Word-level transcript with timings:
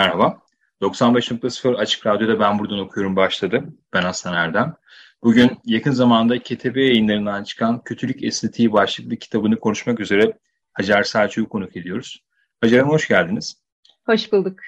Merhaba. 0.00 0.42
95.0 0.80 1.76
Açık 1.76 2.06
Radyo'da 2.06 2.40
Ben 2.40 2.58
Buradan 2.58 2.78
Okuyorum 2.78 3.16
başladı. 3.16 3.64
Ben 3.92 4.02
Aslan 4.02 4.34
Erdem. 4.34 4.74
Bugün 5.22 5.58
yakın 5.64 5.90
zamanda 5.90 6.38
KTB 6.38 6.76
yayınlarından 6.76 7.44
çıkan 7.44 7.84
Kötülük 7.84 8.24
Estetiği 8.24 8.72
başlıklı 8.72 9.16
kitabını 9.16 9.60
konuşmak 9.60 10.00
üzere 10.00 10.38
Hacer 10.72 11.02
Selçuk'u 11.02 11.48
konuk 11.48 11.76
ediyoruz. 11.76 12.24
Hacer 12.60 12.78
Hanım 12.78 12.90
hoş 12.90 13.08
geldiniz. 13.08 13.62
Hoş 14.06 14.32
bulduk. 14.32 14.58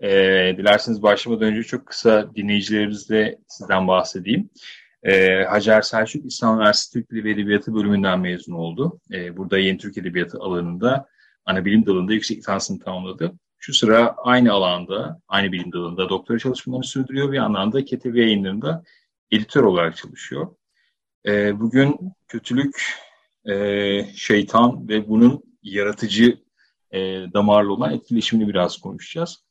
Ee, 0.00 0.54
dilerseniz 0.58 1.02
başlamadan 1.02 1.48
önce 1.48 1.62
çok 1.62 1.86
kısa 1.86 2.34
dinleyicilerimizle 2.34 3.38
sizden 3.48 3.88
bahsedeyim. 3.88 4.50
Ee, 5.02 5.44
Hacer 5.44 5.82
Selçuk 5.82 6.26
İstanbul 6.26 6.60
Üniversitesi 6.60 6.92
Türk 6.92 7.10
Dili 7.10 7.24
ve 7.24 7.30
Edebiyatı 7.30 7.74
bölümünden 7.74 8.20
mezun 8.20 8.54
oldu. 8.54 9.00
Ee, 9.12 9.36
burada 9.36 9.58
Yeni 9.58 9.78
Türk 9.78 9.98
Edebiyatı 9.98 10.38
alanında 10.38 11.08
ana 11.44 11.64
bilim 11.64 11.86
dalında 11.86 12.12
yüksek 12.12 12.38
lisansını 12.38 12.78
tamamladı. 12.78 13.34
Şu 13.64 13.74
sıra 13.74 14.14
aynı 14.16 14.52
alanda, 14.52 15.20
aynı 15.28 15.52
bilim 15.52 15.72
dalında 15.72 16.08
doktora 16.08 16.38
çalışmalarını 16.38 16.84
sürdürüyor. 16.84 17.32
Bir 17.32 17.36
yandan 17.36 17.72
da 17.72 17.84
KTV 17.84 18.16
yayınlarında 18.16 18.84
editör 19.30 19.62
olarak 19.62 19.96
çalışıyor. 19.96 20.56
E, 21.26 21.60
bugün 21.60 21.96
kötülük, 22.28 22.94
e, 23.44 23.54
şeytan 24.16 24.88
ve 24.88 25.08
bunun 25.08 25.42
yaratıcı 25.62 26.38
e, 26.90 26.98
damarlı 27.34 27.72
olan 27.72 27.92
etkileşimini 27.92 28.48
biraz 28.48 28.76
konuşacağız. 28.76 29.44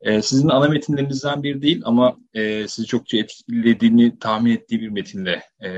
E, 0.00 0.22
sizin 0.22 0.48
ana 0.48 0.68
metinlerinizden 0.68 1.42
bir 1.42 1.62
değil 1.62 1.82
ama 1.84 2.16
e, 2.34 2.68
sizi 2.68 2.88
çokça 2.88 3.18
etkilediğini 3.18 4.18
tahmin 4.18 4.52
ettiği 4.52 4.80
bir 4.80 4.88
metinle 4.88 5.42
e, 5.62 5.70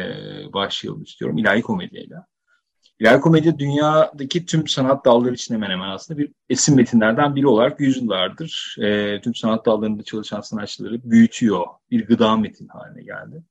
başlayalım 0.53 1.03
istiyorum. 1.03 1.39
İlahi 1.39 1.63
komediyayla. 1.63 2.27
İlahi 3.03 3.21
komedi 3.21 3.59
dünyadaki 3.59 4.47
tüm 4.47 4.69
sanat 4.69 5.05
dalları 5.05 5.35
için 5.35 5.55
hemen 5.55 5.71
hemen 5.71 5.89
aslında 5.89 6.19
bir 6.19 6.33
esin 6.49 6.77
metinlerden 6.77 7.37
biri 7.37 7.47
olarak 7.47 7.81
yüzyıllardır 7.81 8.77
e, 8.81 9.21
tüm 9.21 9.35
sanat 9.35 9.67
dallarında 9.67 10.03
çalışan 10.03 10.41
sanatçıları 10.41 11.11
büyütüyor. 11.11 11.67
Bir 11.91 12.07
gıda 12.07 12.37
metin 12.37 12.69
haline 12.69 13.03
geldi. 13.03 13.43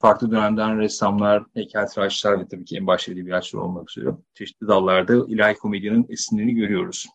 Farklı 0.00 0.30
dönemden 0.30 0.78
ressamlar, 0.78 1.44
heykeltıraşlar 1.54 2.40
ve 2.40 2.48
tabii 2.48 2.64
ki 2.64 2.76
en 2.76 2.86
başta 2.86 3.12
edebiyatçılar 3.12 3.62
olmak 3.62 3.90
üzere 3.90 4.14
çeşitli 4.34 4.68
dallarda 4.68 5.14
ilahi 5.28 5.54
komedyanın 5.54 6.06
esinlerini 6.08 6.54
görüyoruz. 6.54 7.06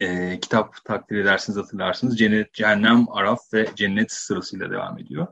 E, 0.00 0.40
kitap 0.40 0.84
takdir 0.84 1.16
edersiniz 1.16 1.58
hatırlarsınız. 1.58 2.18
Cennet, 2.18 2.54
Cehennem, 2.54 3.06
Araf 3.10 3.40
ve 3.54 3.68
Cennet 3.76 4.12
sırasıyla 4.12 4.70
devam 4.70 4.98
ediyor. 4.98 5.26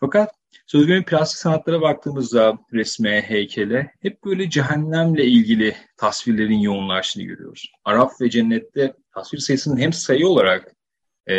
Fakat 0.00 0.39
Söz 0.70 0.86
gelimi 0.86 1.04
plastik 1.04 1.38
sanatlara 1.38 1.80
baktığımızda 1.80 2.58
resme, 2.72 3.22
heykele 3.22 3.92
hep 4.00 4.24
böyle 4.24 4.50
cehennemle 4.50 5.24
ilgili 5.24 5.76
tasvirlerin 5.96 6.58
yoğunlaştığını 6.58 7.24
görüyoruz. 7.24 7.72
Araf 7.84 8.20
ve 8.20 8.30
cennette 8.30 8.94
tasvir 9.14 9.38
sayısının 9.38 9.76
hem 9.76 9.92
sayı 9.92 10.28
olarak 10.28 10.76
e, 11.26 11.34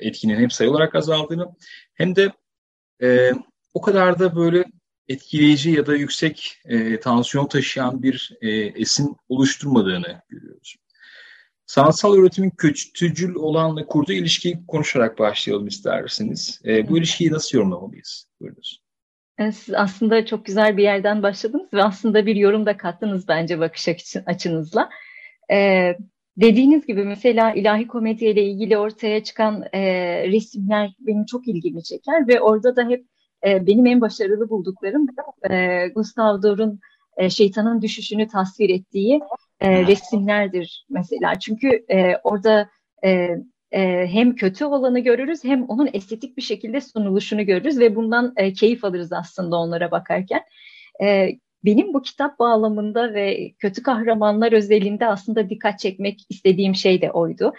etkinin 0.00 0.36
hem 0.36 0.50
sayı 0.50 0.70
olarak 0.70 0.94
azaldığını 0.94 1.54
hem 1.94 2.16
de 2.16 2.32
e, 3.02 3.32
o 3.74 3.80
kadar 3.80 4.18
da 4.18 4.36
böyle 4.36 4.64
etkileyici 5.08 5.70
ya 5.70 5.86
da 5.86 5.96
yüksek 5.96 6.58
e, 6.64 7.00
tansiyon 7.00 7.46
taşıyan 7.46 8.02
bir 8.02 8.36
e, 8.40 8.50
esin 8.50 9.16
oluşturmadığını 9.28 10.22
görüyoruz. 10.28 10.76
Sanatsal 11.66 12.18
üretimin 12.18 12.50
kötücül 12.50 13.34
olanla 13.34 13.86
kurduğu 13.86 14.12
ilişkiyi 14.12 14.66
konuşarak 14.66 15.18
başlayalım 15.18 15.66
isterseniz. 15.66 16.60
E, 16.64 16.88
bu 16.88 16.98
ilişkiyi 16.98 17.32
nasıl 17.32 17.58
yorumlamalıyız? 17.58 18.26
Buyurunuz. 18.40 18.82
Siz 19.38 19.74
aslında 19.74 20.26
çok 20.26 20.46
güzel 20.46 20.76
bir 20.76 20.82
yerden 20.82 21.22
başladınız 21.22 21.74
ve 21.74 21.82
aslında 21.82 22.26
bir 22.26 22.36
yorum 22.36 22.66
da 22.66 22.76
kattınız 22.76 23.28
bence 23.28 23.58
bakış 23.58 23.88
açınızla. 24.26 24.90
Ee, 25.52 25.96
dediğiniz 26.36 26.86
gibi 26.86 27.04
mesela 27.04 27.52
ilahi 27.52 27.86
komedi 27.86 28.24
ile 28.24 28.44
ilgili 28.44 28.78
ortaya 28.78 29.24
çıkan 29.24 29.64
e, 29.72 29.82
resimler 30.28 30.94
benim 31.00 31.24
çok 31.24 31.48
ilgimi 31.48 31.82
çeker 31.82 32.28
ve 32.28 32.40
orada 32.40 32.76
da 32.76 32.88
hep 32.88 33.06
e, 33.46 33.66
benim 33.66 33.86
en 33.86 34.00
başarılı 34.00 34.50
bulduklarım 34.50 35.06
e, 35.50 35.88
Gustav 35.88 36.42
Dor'un 36.42 36.80
e, 37.16 37.30
şeytanın 37.30 37.82
düşüşünü 37.82 38.28
tasvir 38.28 38.70
ettiği 38.70 39.20
e, 39.62 39.86
resimlerdir 39.86 40.86
mesela. 40.90 41.38
Çünkü 41.38 41.84
e, 41.90 42.16
orada 42.24 42.68
e, 43.04 43.28
e, 43.72 44.06
hem 44.06 44.34
kötü 44.34 44.64
olanı 44.64 45.00
görürüz 45.00 45.44
hem 45.44 45.64
onun 45.64 45.90
estetik 45.92 46.36
bir 46.36 46.42
şekilde 46.42 46.80
sunuluşunu 46.80 47.46
görürüz 47.46 47.78
ve 47.78 47.96
bundan 47.96 48.32
e, 48.36 48.52
keyif 48.52 48.84
alırız 48.84 49.12
aslında 49.12 49.56
onlara 49.56 49.90
bakarken. 49.90 50.40
E, 51.02 51.28
benim 51.64 51.94
bu 51.94 52.02
kitap 52.02 52.38
bağlamında 52.38 53.14
ve 53.14 53.52
kötü 53.58 53.82
kahramanlar 53.82 54.52
özelinde 54.52 55.06
aslında 55.06 55.50
dikkat 55.50 55.78
çekmek 55.78 56.20
istediğim 56.30 56.74
şey 56.74 57.02
de 57.02 57.10
oydu. 57.10 57.52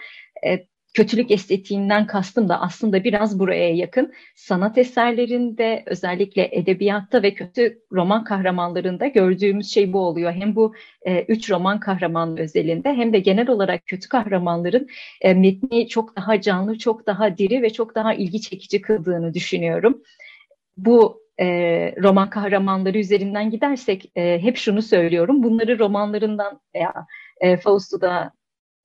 E, 0.46 0.66
kötülük 0.94 1.30
estetiğinden 1.30 2.06
kastım 2.06 2.48
da 2.48 2.60
aslında 2.60 3.04
biraz 3.04 3.38
buraya 3.38 3.74
yakın. 3.74 4.12
Sanat 4.34 4.78
eserlerinde 4.78 5.82
özellikle 5.86 6.48
edebiyatta 6.52 7.22
ve 7.22 7.34
kötü 7.34 7.78
roman 7.92 8.24
kahramanlarında 8.24 9.06
gördüğümüz 9.06 9.70
şey 9.70 9.92
bu 9.92 9.98
oluyor. 9.98 10.32
Hem 10.32 10.56
bu 10.56 10.74
e, 11.02 11.22
üç 11.22 11.50
roman 11.50 11.80
kahraman 11.80 12.36
özelinde 12.36 12.94
hem 12.94 13.12
de 13.12 13.18
genel 13.18 13.48
olarak 13.48 13.86
kötü 13.86 14.08
kahramanların 14.08 14.88
e, 15.20 15.34
metni 15.34 15.88
çok 15.88 16.16
daha 16.16 16.40
canlı, 16.40 16.78
çok 16.78 17.06
daha 17.06 17.38
diri 17.38 17.62
ve 17.62 17.70
çok 17.70 17.94
daha 17.94 18.14
ilgi 18.14 18.40
çekici 18.40 18.80
kıldığını 18.80 19.34
düşünüyorum. 19.34 20.02
Bu 20.76 21.24
e, 21.40 21.46
roman 22.02 22.30
kahramanları 22.30 22.98
üzerinden 22.98 23.50
gidersek 23.50 24.12
e, 24.16 24.42
hep 24.42 24.56
şunu 24.56 24.82
söylüyorum. 24.82 25.42
Bunları 25.42 25.78
romanlarından 25.78 26.60
veya 26.74 27.06
e, 27.40 27.56
Fausto'da 27.56 28.32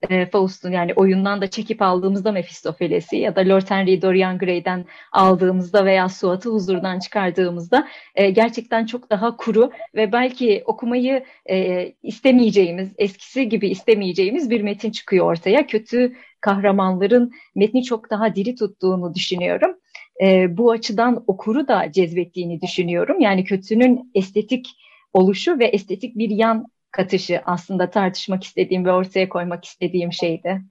e, 0.09 0.25
Faust'un 0.25 0.71
yani 0.71 0.93
oyundan 0.93 1.41
da 1.41 1.49
çekip 1.49 1.81
aldığımızda 1.81 2.31
Mephistopheles'i 2.31 3.17
ya 3.17 3.35
da 3.35 3.41
Lord 3.41 3.69
Henry 3.69 4.01
Dorian 4.01 4.37
Gray'den 4.37 4.85
aldığımızda 5.11 5.85
veya 5.85 6.09
Suat'ı 6.09 6.49
huzurdan 6.49 6.99
çıkardığımızda 6.99 7.87
e, 8.15 8.29
gerçekten 8.29 8.85
çok 8.85 9.09
daha 9.09 9.37
kuru 9.37 9.71
ve 9.95 10.11
belki 10.11 10.63
okumayı 10.65 11.23
e, 11.49 11.85
istemeyeceğimiz, 12.03 12.93
eskisi 12.97 13.49
gibi 13.49 13.69
istemeyeceğimiz 13.69 14.49
bir 14.49 14.61
metin 14.61 14.91
çıkıyor 14.91 15.25
ortaya. 15.25 15.67
Kötü 15.67 16.13
kahramanların 16.41 17.31
metni 17.55 17.83
çok 17.83 18.09
daha 18.09 18.35
diri 18.35 18.55
tuttuğunu 18.55 19.13
düşünüyorum. 19.13 19.75
E, 20.21 20.57
bu 20.57 20.71
açıdan 20.71 21.23
okuru 21.27 21.67
da 21.67 21.91
cezbettiğini 21.91 22.61
düşünüyorum. 22.61 23.19
Yani 23.19 23.43
kötünün 23.43 24.11
estetik 24.15 24.67
oluşu 25.13 25.59
ve 25.59 25.65
estetik 25.65 26.17
bir 26.17 26.29
yan 26.29 26.65
katışı 26.91 27.41
aslında 27.45 27.89
tartışmak 27.89 28.43
istediğim 28.43 28.85
ve 28.85 28.91
ortaya 28.91 29.29
koymak 29.29 29.65
istediğim 29.65 30.13
şeydi. 30.13 30.61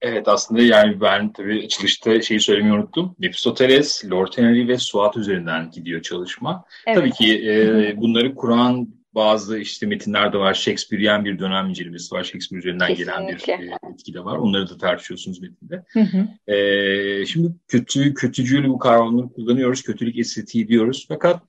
Evet 0.00 0.28
aslında 0.28 0.62
yani 0.62 1.00
ben 1.00 1.32
tabii 1.32 1.64
açılışta 1.64 2.22
şeyi 2.22 2.40
söylemeyi 2.40 2.74
unuttum. 2.74 3.16
Mephistopheles, 3.18 4.04
Lord 4.10 4.32
Henry 4.36 4.68
ve 4.68 4.78
Suat 4.78 5.16
üzerinden 5.16 5.70
gidiyor 5.70 6.02
çalışma. 6.02 6.64
Evet. 6.86 6.98
Tabii 6.98 7.10
ki 7.10 7.50
e, 7.50 7.96
bunları 7.96 8.34
kuran 8.34 8.88
bazı 9.14 9.58
işte 9.58 9.86
metinler 9.86 10.32
de 10.32 10.38
var. 10.38 10.54
Shakespearean 10.54 11.24
bir 11.24 11.38
dönem 11.38 11.68
incelemesi 11.68 12.14
var. 12.14 12.24
Shakespeare 12.24 12.58
üzerinden 12.58 12.88
Kesinlikle. 12.88 13.56
gelen 13.56 13.78
bir 13.82 13.88
e, 13.88 13.92
etki 13.92 14.14
de 14.14 14.24
var. 14.24 14.36
Onları 14.36 14.70
da 14.70 14.78
tartışıyorsunuz 14.78 15.40
metinde. 15.40 15.84
Hı 15.88 16.00
hı. 16.00 16.52
E, 16.52 17.26
şimdi 17.26 17.48
kötü, 17.68 18.14
kötücül 18.14 18.68
bu 18.68 18.78
kavramları 18.78 19.28
kullanıyoruz. 19.28 19.82
Kötülük 19.82 20.18
estetiği 20.18 20.68
diyoruz. 20.68 21.06
Fakat 21.08 21.42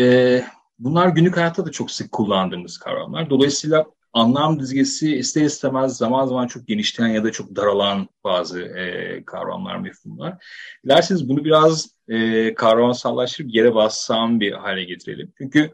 e, 0.00 0.40
Bunlar 0.78 1.08
günlük 1.08 1.36
hayatta 1.36 1.66
da 1.66 1.70
çok 1.70 1.90
sık 1.90 2.12
kullandığımız 2.12 2.78
kavramlar. 2.78 3.30
Dolayısıyla 3.30 3.86
anlam 4.12 4.60
dizgesi 4.60 5.16
ister 5.16 5.42
istemez 5.42 5.96
zaman 5.96 6.26
zaman 6.26 6.46
çok 6.46 6.66
genişleyen 6.66 7.10
ya 7.10 7.24
da 7.24 7.32
çok 7.32 7.56
daralan 7.56 8.08
bazı 8.24 8.62
e, 8.62 9.24
kavramlar, 9.24 9.76
mefhumlar. 9.76 10.44
Dilerseniz 10.84 11.28
bunu 11.28 11.44
biraz 11.44 11.88
e, 12.08 12.54
kavramsallaştırıp 12.54 13.54
yere 13.54 13.74
bassam 13.74 14.40
bir 14.40 14.52
hale 14.52 14.84
getirelim. 14.84 15.32
Çünkü 15.38 15.70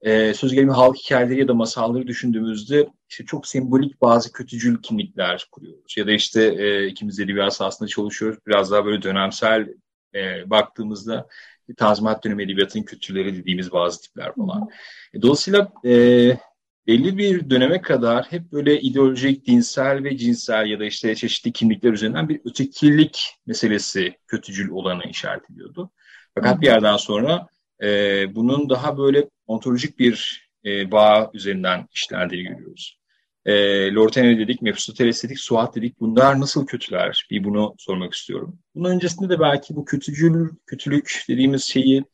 e, 0.00 0.34
söz 0.34 0.52
gelimi 0.52 0.72
halk 0.72 0.96
hikayeleri 0.96 1.40
ya 1.40 1.48
da 1.48 1.54
masalları 1.54 2.06
düşündüğümüzde 2.06 2.88
işte 3.08 3.24
çok 3.24 3.46
sembolik 3.46 4.00
bazı 4.00 4.32
kötücül 4.32 4.82
kimlikler 4.82 5.48
kuruyoruz. 5.52 5.96
Ya 5.96 6.06
da 6.06 6.12
işte 6.12 6.42
e, 6.42 6.86
ikimiz 6.86 7.20
edebiyat 7.20 7.54
sahasında 7.54 7.88
çalışıyoruz. 7.88 8.38
Biraz 8.46 8.70
daha 8.70 8.84
böyle 8.84 9.02
dönemsel 9.02 9.68
e, 10.14 10.50
baktığımızda 10.50 11.28
Tazminat 11.76 12.24
dönemi 12.24 12.42
edebiyatının 12.42 12.84
kültürleri 12.84 13.36
dediğimiz 13.36 13.72
bazı 13.72 14.00
tipler 14.02 14.34
falan. 14.34 14.68
E, 15.14 15.22
dolayısıyla 15.22 15.72
e, 15.84 15.92
belli 16.86 17.18
bir 17.18 17.50
döneme 17.50 17.82
kadar 17.82 18.26
hep 18.30 18.52
böyle 18.52 18.80
ideolojik, 18.80 19.46
dinsel 19.46 20.04
ve 20.04 20.16
cinsel 20.16 20.66
ya 20.66 20.80
da 20.80 20.84
işte 20.84 21.14
çeşitli 21.14 21.52
kimlikler 21.52 21.92
üzerinden 21.92 22.28
bir 22.28 22.40
ötekilik 22.44 23.34
meselesi 23.46 24.14
kötücül 24.26 24.70
olanı 24.70 25.04
işaret 25.10 25.50
ediyordu. 25.50 25.90
Fakat 26.34 26.60
bir 26.60 26.66
yerden 26.66 26.96
sonra 26.96 27.46
e, 27.82 27.86
bunun 28.34 28.70
daha 28.70 28.98
böyle 28.98 29.30
ontolojik 29.46 29.98
bir 29.98 30.48
e, 30.64 30.90
bağ 30.90 31.30
üzerinden 31.34 31.88
işlendiğini 31.92 32.48
görüyoruz. 32.48 33.01
E, 33.46 33.52
Lortene 33.94 34.38
dedik, 34.38 34.62
Mephistopheles 34.62 35.24
dedik, 35.24 35.40
Suat 35.40 35.76
dedik. 35.76 36.00
Bunlar 36.00 36.40
nasıl 36.40 36.66
kötüler? 36.66 37.26
Bir 37.30 37.44
bunu 37.44 37.74
sormak 37.78 38.14
istiyorum. 38.14 38.58
Bunun 38.74 38.90
öncesinde 38.90 39.28
de 39.28 39.40
belki 39.40 39.76
bu 39.76 39.84
kötücül, 39.84 40.48
kötülük 40.66 41.24
dediğimiz 41.28 41.64
şeyi 41.64 42.04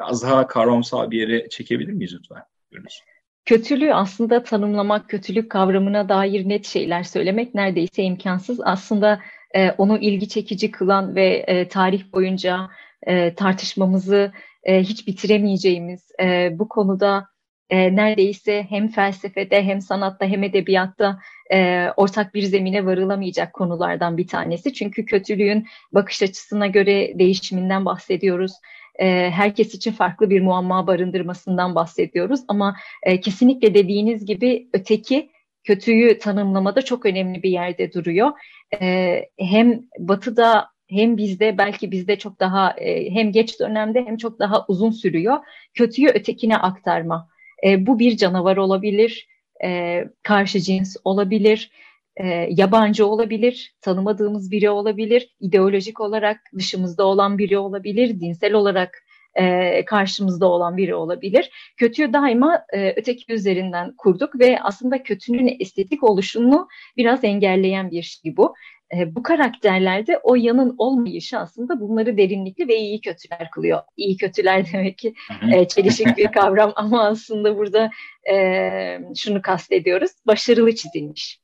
biraz 0.00 0.22
daha 0.22 0.46
kavramsal 0.46 1.10
bir 1.10 1.20
yere 1.20 1.48
çekebilir 1.48 1.92
miyiz 1.92 2.14
lütfen? 2.14 2.42
Görünüz. 2.70 3.00
Kötülüğü 3.44 3.94
aslında 3.94 4.42
tanımlamak, 4.42 5.08
kötülük 5.08 5.50
kavramına 5.50 6.08
dair 6.08 6.48
net 6.48 6.66
şeyler 6.66 7.02
söylemek 7.02 7.54
neredeyse 7.54 8.02
imkansız. 8.02 8.60
Aslında 8.64 9.20
e, 9.54 9.70
onu 9.70 9.98
ilgi 9.98 10.28
çekici 10.28 10.70
kılan 10.70 11.14
ve 11.14 11.44
e, 11.46 11.68
tarih 11.68 12.12
boyunca 12.12 12.68
e, 13.02 13.34
tartışmamızı 13.34 14.32
e, 14.64 14.80
hiç 14.80 15.06
bitiremeyeceğimiz 15.06 16.08
e, 16.22 16.50
bu 16.58 16.68
konuda 16.68 17.26
e, 17.70 17.96
neredeyse 17.96 18.66
hem 18.68 18.88
felsefede 18.88 19.64
hem 19.64 19.80
sanatta 19.80 20.26
hem 20.26 20.42
edebiyatta 20.42 21.18
e, 21.52 21.88
ortak 21.96 22.34
bir 22.34 22.42
zemine 22.42 22.86
varılamayacak 22.86 23.52
konulardan 23.52 24.16
bir 24.16 24.26
tanesi. 24.26 24.72
Çünkü 24.72 25.04
kötülüğün 25.04 25.66
bakış 25.92 26.22
açısına 26.22 26.66
göre 26.66 27.18
değişiminden 27.18 27.84
bahsediyoruz. 27.84 28.52
E, 28.98 29.30
herkes 29.30 29.74
için 29.74 29.92
farklı 29.92 30.30
bir 30.30 30.40
muamma 30.40 30.86
barındırmasından 30.86 31.74
bahsediyoruz. 31.74 32.40
Ama 32.48 32.76
e, 33.02 33.20
kesinlikle 33.20 33.74
dediğiniz 33.74 34.24
gibi 34.26 34.68
öteki 34.72 35.30
kötüyü 35.64 36.18
tanımlamada 36.18 36.82
çok 36.82 37.06
önemli 37.06 37.42
bir 37.42 37.50
yerde 37.50 37.92
duruyor. 37.92 38.32
E, 38.80 39.20
hem 39.38 39.82
batıda 39.98 40.68
hem 40.88 41.16
bizde 41.16 41.58
belki 41.58 41.90
bizde 41.90 42.18
çok 42.18 42.40
daha 42.40 42.74
hem 43.10 43.32
geç 43.32 43.60
dönemde 43.60 44.04
hem 44.04 44.16
çok 44.16 44.38
daha 44.38 44.64
uzun 44.68 44.90
sürüyor. 44.90 45.38
Kötüyü 45.74 46.08
ötekine 46.08 46.56
aktarma. 46.56 47.28
E, 47.64 47.86
bu 47.86 47.98
bir 47.98 48.16
canavar 48.16 48.56
olabilir, 48.56 49.28
e, 49.64 50.04
karşı 50.22 50.60
cins 50.60 50.96
olabilir, 51.04 51.70
e, 52.16 52.26
yabancı 52.50 53.06
olabilir, 53.06 53.74
tanımadığımız 53.80 54.50
biri 54.50 54.70
olabilir, 54.70 55.36
ideolojik 55.40 56.00
olarak 56.00 56.40
dışımızda 56.58 57.04
olan 57.06 57.38
biri 57.38 57.58
olabilir, 57.58 58.20
dinsel 58.20 58.52
olarak 58.52 59.06
e, 59.34 59.84
karşımızda 59.84 60.46
olan 60.46 60.76
biri 60.76 60.94
olabilir. 60.94 61.50
Kötüyü 61.76 62.12
daima 62.12 62.64
e, 62.72 62.92
öteki 62.96 63.32
üzerinden 63.32 63.94
kurduk 63.98 64.40
ve 64.40 64.58
aslında 64.62 65.02
kötünün 65.02 65.56
estetik 65.60 66.04
oluşunu 66.04 66.68
biraz 66.96 67.24
engelleyen 67.24 67.90
bir 67.90 68.02
şey 68.02 68.36
bu 68.36 68.54
e, 68.94 69.14
bu 69.14 69.22
karakterlerde 69.22 70.18
o 70.22 70.34
yanın 70.34 70.74
olmayışı 70.78 71.38
aslında 71.38 71.80
bunları 71.80 72.16
derinlikli 72.16 72.68
ve 72.68 72.76
iyi 72.76 73.00
kötüler 73.00 73.50
kılıyor. 73.50 73.80
İyi 73.96 74.16
kötüler 74.16 74.66
demek 74.72 74.98
ki 74.98 75.14
e, 75.52 75.68
çelişik 75.68 76.16
bir 76.16 76.32
kavram 76.32 76.72
ama 76.76 77.04
aslında 77.04 77.56
burada 77.56 77.90
e, 78.32 78.98
şunu 79.16 79.42
kastediyoruz. 79.42 80.10
Başarılı 80.26 80.74
çizilmiş. 80.74 81.40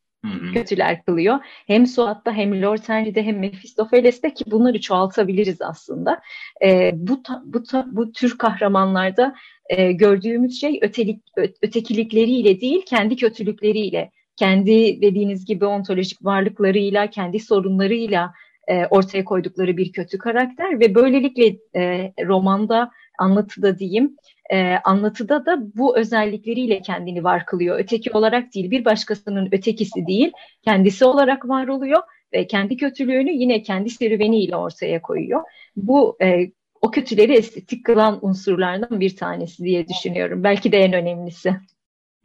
kötüler 0.54 1.04
kılıyor. 1.04 1.38
Hem 1.66 1.86
Suat'ta 1.86 2.32
hem 2.32 2.62
Lord 2.62 2.88
Henry'de 2.88 3.22
hem 3.22 3.38
Mephistopheles'te 3.38 4.34
ki 4.34 4.44
bunları 4.46 4.80
çoğaltabiliriz 4.80 5.62
aslında. 5.62 6.20
E, 6.64 6.90
bu, 6.94 7.22
ta, 7.22 7.42
bu, 7.44 7.62
ta, 7.62 7.86
bu 7.92 8.12
tür 8.12 8.38
kahramanlarda 8.38 9.34
e, 9.68 9.92
gördüğümüz 9.92 10.60
şey 10.60 10.78
ötelik, 10.82 11.22
ötekilikleriyle 11.62 12.60
değil 12.60 12.82
kendi 12.86 13.16
kötülükleriyle 13.16 14.10
kendi 14.37 15.02
dediğiniz 15.02 15.44
gibi 15.44 15.64
ontolojik 15.64 16.25
varlıklarıyla, 16.25 17.11
kendi 17.11 17.40
sorunlarıyla 17.40 18.32
e, 18.69 18.87
ortaya 18.87 19.25
koydukları 19.25 19.76
bir 19.76 19.93
kötü 19.93 20.19
karakter 20.19 20.81
ve 20.81 20.94
böylelikle 20.94 21.56
e, 21.76 22.12
romanda, 22.26 22.90
anlatıda 23.19 23.79
diyeyim, 23.79 24.17
e, 24.50 24.76
anlatıda 24.84 25.46
da 25.46 25.58
bu 25.76 25.99
özellikleriyle 25.99 26.81
kendini 26.82 27.25
var 27.25 27.46
kılıyor. 27.46 27.79
Öteki 27.79 28.11
olarak 28.11 28.55
değil, 28.55 28.70
bir 28.70 28.84
başkasının 28.84 29.49
ötekisi 29.52 30.06
değil, 30.06 30.32
kendisi 30.62 31.05
olarak 31.05 31.49
var 31.49 31.69
oluyor 31.69 32.02
ve 32.32 32.46
kendi 32.46 32.76
kötülüğünü 32.76 33.31
yine 33.32 33.62
kendi 33.62 33.90
serüveniyle 33.90 34.56
ortaya 34.56 35.02
koyuyor. 35.02 35.43
Bu 35.76 36.17
e, 36.23 36.50
o 36.81 36.90
kötüleri 36.90 37.32
estetik 37.32 37.84
kılan 37.84 38.19
unsurlardan 38.23 39.00
bir 39.00 39.17
tanesi 39.17 39.64
diye 39.64 39.88
düşünüyorum. 39.88 40.44
Belki 40.44 40.73
de 40.73 40.79
en 40.79 40.93
önemlisi. 40.93 41.50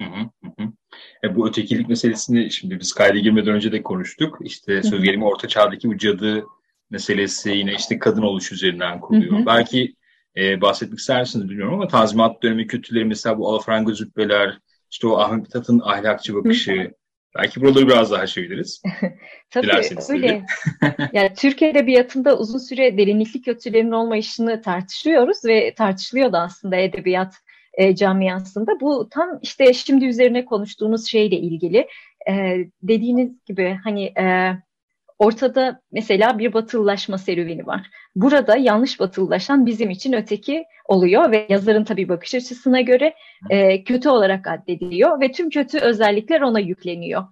Hı 0.01 0.03
hı 0.03 0.49
hı. 0.57 0.71
E, 1.23 1.35
bu 1.35 1.47
ötekilik 1.47 1.89
meselesini 1.89 2.51
şimdi 2.51 2.79
biz 2.79 2.93
kayda 2.93 3.17
girmeden 3.19 3.53
önce 3.53 3.71
de 3.71 3.83
konuştuk. 3.83 4.37
İşte 4.41 4.83
söz 4.83 5.03
gelimi 5.03 5.25
orta 5.25 5.47
çağdaki 5.47 5.87
bu 5.89 5.97
cadı 5.97 6.45
meselesi 6.89 7.49
yine 7.49 7.73
işte 7.73 7.99
kadın 7.99 8.21
oluş 8.21 8.51
üzerinden 8.51 8.99
kuruluyor. 8.99 9.37
Hı 9.37 9.41
hı. 9.41 9.45
Belki 9.45 9.95
e, 10.37 10.61
bahsetmek 10.61 10.99
istersiniz 10.99 11.49
bilmiyorum 11.49 11.73
ama 11.73 11.87
Tazminat 11.87 12.43
dönemi 12.43 12.67
kötüleri 12.67 13.05
mesela 13.05 13.37
bu 13.37 13.49
alafranga 13.49 13.93
zübbeler, 13.93 14.59
işte 14.91 15.07
o 15.07 15.17
Ahmet 15.17 15.43
Mithat'ın 15.43 15.79
ahlakçı 15.79 16.35
bakışı, 16.35 16.71
hı 16.71 16.81
hı. 16.81 16.91
Belki 17.37 17.61
buraları 17.61 17.87
biraz 17.87 18.11
daha 18.11 18.21
açabiliriz. 18.21 18.81
Tabii 19.49 19.67
öyle. 20.09 20.45
yani 21.13 21.33
Türk 21.37 21.61
Edebiyatı'nda 21.61 22.37
uzun 22.37 22.59
süre 22.59 22.97
derinlikli 22.97 23.41
kötülerin 23.41 23.91
olmayışını 23.91 24.61
tartışıyoruz 24.61 25.37
ve 25.45 25.73
tartışılıyor 25.73 26.31
da 26.31 26.41
aslında 26.41 26.75
edebiyat 26.75 27.35
e, 27.77 27.95
camiasında. 27.95 28.79
Bu 28.79 29.09
tam 29.11 29.39
işte 29.41 29.73
şimdi 29.73 30.05
üzerine 30.05 30.45
konuştuğunuz 30.45 31.07
şeyle 31.07 31.35
ilgili. 31.35 31.87
E, 32.29 32.57
dediğiniz 32.81 33.45
gibi 33.45 33.79
hani 33.83 34.03
e, 34.03 34.55
ortada 35.19 35.81
mesela 35.91 36.39
bir 36.39 36.53
batılılaşma 36.53 37.17
serüveni 37.17 37.67
var. 37.67 37.89
Burada 38.15 38.57
yanlış 38.57 38.99
batılılaşan 38.99 39.65
bizim 39.65 39.89
için 39.89 40.13
öteki 40.13 40.65
oluyor 40.85 41.31
ve 41.31 41.45
yazarın 41.49 41.83
tabii 41.83 42.09
bakış 42.09 42.35
açısına 42.35 42.81
göre 42.81 43.13
e, 43.49 43.83
kötü 43.83 44.09
olarak 44.09 44.47
addediliyor 44.47 45.21
ve 45.21 45.31
tüm 45.31 45.49
kötü 45.49 45.79
özellikler 45.79 46.41
ona 46.41 46.59
yükleniyor. 46.59 47.23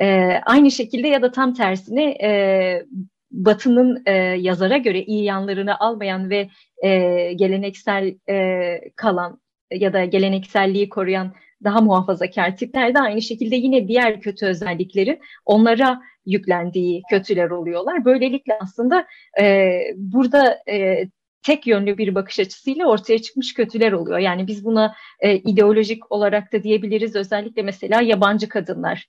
E, 0.00 0.30
aynı 0.46 0.70
şekilde 0.70 1.08
ya 1.08 1.22
da 1.22 1.30
tam 1.30 1.54
tersine 1.54 2.04
e, 2.04 2.82
Batı'nın 3.30 4.02
e, 4.06 4.12
yazara 4.16 4.76
göre 4.76 5.02
iyi 5.02 5.24
yanlarını 5.24 5.78
almayan 5.80 6.30
ve 6.30 6.48
e, 6.82 7.32
geleneksel 7.32 8.14
e, 8.28 8.80
kalan 8.96 9.40
ya 9.70 9.92
da 9.92 10.04
gelenekselliği 10.04 10.88
koruyan 10.88 11.32
daha 11.64 11.80
muhafazakar 11.80 12.56
tipler 12.56 12.94
de 12.94 12.98
aynı 13.00 13.22
şekilde 13.22 13.56
yine 13.56 13.88
diğer 13.88 14.20
kötü 14.20 14.46
özellikleri 14.46 15.20
onlara 15.44 16.00
yüklendiği 16.26 17.02
kötüler 17.10 17.50
oluyorlar. 17.50 18.04
Böylelikle 18.04 18.58
aslında 18.60 19.06
e, 19.40 19.78
burada 19.96 20.58
e, 20.68 21.08
tek 21.42 21.66
yönlü 21.66 21.98
bir 21.98 22.14
bakış 22.14 22.38
açısıyla 22.38 22.86
ortaya 22.86 23.18
çıkmış 23.18 23.54
kötüler 23.54 23.92
oluyor. 23.92 24.18
Yani 24.18 24.46
biz 24.46 24.64
buna 24.64 24.94
e, 25.20 25.36
ideolojik 25.36 26.12
olarak 26.12 26.52
da 26.52 26.62
diyebiliriz. 26.62 27.16
Özellikle 27.16 27.62
mesela 27.62 28.02
yabancı 28.02 28.48
kadınlar. 28.48 29.08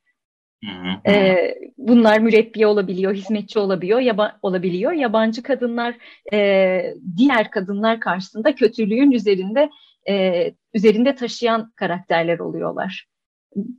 E, 1.08 1.36
bunlar 1.78 2.20
mürebbiye 2.20 2.68
olabiliyor, 2.68 3.14
hizmetçi 3.14 3.60
olabiliyor, 3.60 4.00
yaba, 4.00 4.40
olabiliyor. 4.42 4.92
Yabancı 4.92 5.44
kadınlar 5.44 5.96
e, 6.34 6.94
diğer 7.18 7.52
kadınlar 7.52 8.00
karşısında 8.00 8.56
kötülüğün 8.56 9.12
üzerinde 9.12 9.70
e, 10.10 10.46
üzerinde 10.74 11.16
taşıyan 11.16 11.72
karakterler 11.76 12.40
oluyorlar. 12.40 13.08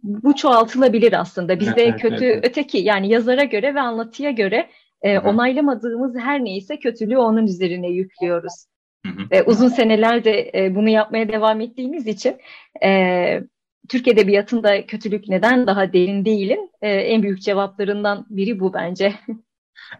Bu 0.03 0.35
çoğaltılabilir 0.35 1.21
aslında. 1.21 1.61
Bizde 1.61 1.83
evet, 1.83 2.01
kötü 2.01 2.25
evet, 2.25 2.35
evet. 2.35 2.47
öteki 2.47 2.79
yani 2.79 3.09
yazara 3.09 3.45
göre 3.45 3.75
ve 3.75 3.81
anlatıya 3.81 4.31
göre 4.31 4.71
e, 5.03 5.19
onaylamadığımız 5.19 6.17
her 6.19 6.45
neyse 6.45 6.79
kötülüğü 6.79 7.19
onun 7.19 7.47
üzerine 7.47 7.89
yüklüyoruz. 7.89 8.67
Hı 9.07 9.43
uzun 9.47 9.69
senelerde 9.69 10.51
e, 10.55 10.75
bunu 10.75 10.89
yapmaya 10.89 11.29
devam 11.29 11.61
ettiğimiz 11.61 12.07
için 12.07 12.37
e, 12.85 13.41
Türk 13.89 14.09
Edebiyatı'nda 14.09 14.87
kötülük 14.87 15.29
neden 15.29 15.67
daha 15.67 15.93
derin 15.93 16.25
değilin 16.25 16.71
e, 16.83 16.89
en 16.89 17.23
büyük 17.23 17.43
cevaplarından 17.43 18.27
biri 18.31 18.61
bu 18.61 18.75
bence. 18.75 19.15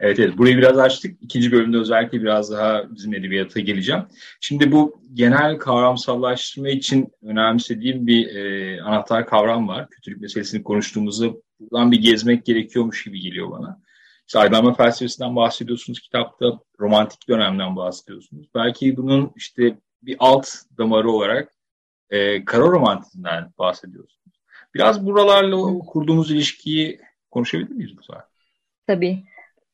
Evet 0.01 0.19
evet 0.19 0.39
burayı 0.39 0.57
biraz 0.57 0.79
açtık. 0.79 1.23
İkinci 1.23 1.53
bölümde 1.53 1.77
özellikle 1.77 2.23
biraz 2.23 2.53
daha 2.53 2.95
bizim 2.95 3.15
edebiyata 3.15 3.61
geleceğim. 3.61 4.03
Şimdi 4.41 4.73
bu 4.73 5.03
genel 5.15 5.59
kavramsallaştırma 5.59 6.69
için 6.69 7.09
önemsediğim 7.23 8.07
bir 8.07 8.37
e, 8.37 8.83
anahtar 8.83 9.27
kavram 9.27 9.69
var. 9.69 9.89
Kötülük 9.91 10.21
meselesini 10.21 10.63
konuştuğumuzda 10.63 11.27
buradan 11.61 11.93
bir 11.93 12.03
gezmek 12.03 12.47
gerekiyormuş 12.47 13.05
gibi 13.05 13.21
geliyor 13.21 13.51
bana. 13.51 13.81
İşte 14.27 14.39
aydınlanma 14.39 14.75
felsefesinden 14.75 15.37
bahsediyorsunuz 15.37 16.01
kitapta, 16.01 16.61
romantik 16.81 17.29
dönemden 17.29 17.77
bahsediyorsunuz. 17.77 18.47
Belki 18.55 18.97
bunun 18.97 19.33
işte 19.37 19.79
bir 20.03 20.17
alt 20.19 20.49
damarı 20.79 21.11
olarak 21.11 21.53
e, 22.11 22.45
kara 22.45 22.67
romantizmden 22.67 23.53
bahsediyorsunuz. 23.59 24.41
Biraz 24.75 25.07
buralarla 25.07 25.79
kurduğumuz 25.79 26.31
ilişkiyi 26.31 27.01
konuşabilir 27.31 27.71
miyiz 27.71 27.99
bu 27.99 28.03
sefer? 28.03 28.23
Tabii 28.87 29.25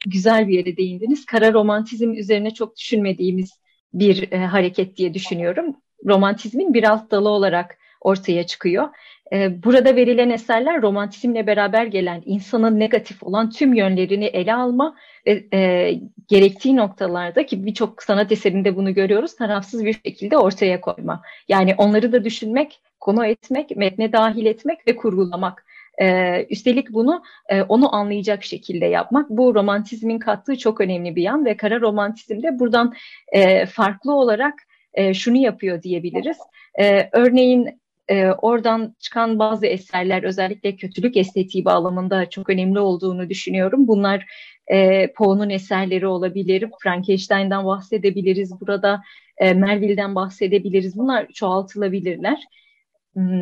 güzel 0.07 0.49
bir 0.49 0.59
yere 0.59 0.77
değindiniz. 0.77 1.27
Kara 1.27 1.53
romantizm 1.53 2.13
üzerine 2.13 2.51
çok 2.51 2.77
düşünmediğimiz 2.77 3.51
bir 3.95 4.33
e, 4.33 4.39
hareket 4.39 4.97
diye 4.97 5.15
düşünüyorum. 5.15 5.77
Romantizmin 6.07 6.75
bir 6.75 6.85
alt 6.85 7.11
dalı 7.11 7.29
olarak 7.29 7.79
ortaya 8.01 8.47
çıkıyor. 8.47 8.89
E, 9.33 9.63
burada 9.63 9.97
verilen 9.97 10.31
eserler 10.31 10.83
romantizmle 10.83 11.47
beraber 11.47 11.87
gelen 11.87 12.23
insanın 12.27 12.81
negatif 12.81 13.23
olan 13.23 13.51
tüm 13.51 13.75
yönlerini 13.75 14.25
ele 14.25 14.55
alma 14.55 14.97
ve 15.27 15.45
e, 15.55 15.93
gerektiği 16.29 16.77
noktalarda 16.77 17.47
ki 17.47 17.67
birçok 17.67 18.03
sanat 18.03 18.33
eserinde 18.33 18.77
bunu 18.77 18.95
görüyoruz 18.95 19.37
tarafsız 19.37 19.85
bir 19.85 19.93
şekilde 19.93 20.39
ortaya 20.39 20.81
koyma. 20.81 21.23
Yani 21.49 21.75
onları 21.79 22.13
da 22.13 22.25
düşünmek, 22.25 22.81
konu 23.01 23.27
etmek, 23.27 23.77
metne 23.77 24.13
dahil 24.13 24.47
etmek 24.47 24.89
ve 24.89 24.97
kurgulamak. 24.97 25.65
Ee, 26.01 26.47
üstelik 26.51 26.93
bunu 26.93 27.23
e, 27.49 27.63
onu 27.63 27.95
anlayacak 27.95 28.45
şekilde 28.45 28.87
yapmak. 28.87 29.31
Bu 29.31 29.55
romantizmin 29.55 30.19
kattığı 30.19 30.59
çok 30.59 30.81
önemli 30.81 31.17
bir 31.17 31.23
yan 31.23 31.45
ve 31.45 31.57
kara 31.57 31.81
romantizmde 31.81 32.59
buradan 32.59 32.95
e, 33.33 33.67
farklı 33.67 34.15
olarak 34.15 34.55
e, 34.95 35.15
şunu 35.15 35.37
yapıyor 35.37 35.83
diyebiliriz. 35.83 36.37
E, 36.81 37.09
örneğin 37.13 37.81
e, 38.09 38.27
oradan 38.27 38.97
çıkan 38.99 39.39
bazı 39.39 39.67
eserler 39.67 40.23
özellikle 40.23 40.77
kötülük 40.77 41.17
estetiği 41.17 41.65
bağlamında 41.65 42.31
çok 42.31 42.51
önemli 42.51 42.79
olduğunu 42.79 43.29
düşünüyorum. 43.31 43.89
Bunlar 43.89 44.27
e, 44.67 45.13
Poe'nun 45.13 45.51
eserleri 45.51 46.07
olabilir, 46.07 46.65
Frankenstein'dan 46.83 47.67
bahsedebiliriz 47.67 48.61
burada, 48.61 49.03
e, 49.39 49.55
Melville'den 49.55 50.15
bahsedebiliriz. 50.15 50.99
Bunlar 50.99 51.27
çoğaltılabilirler. 51.29 52.39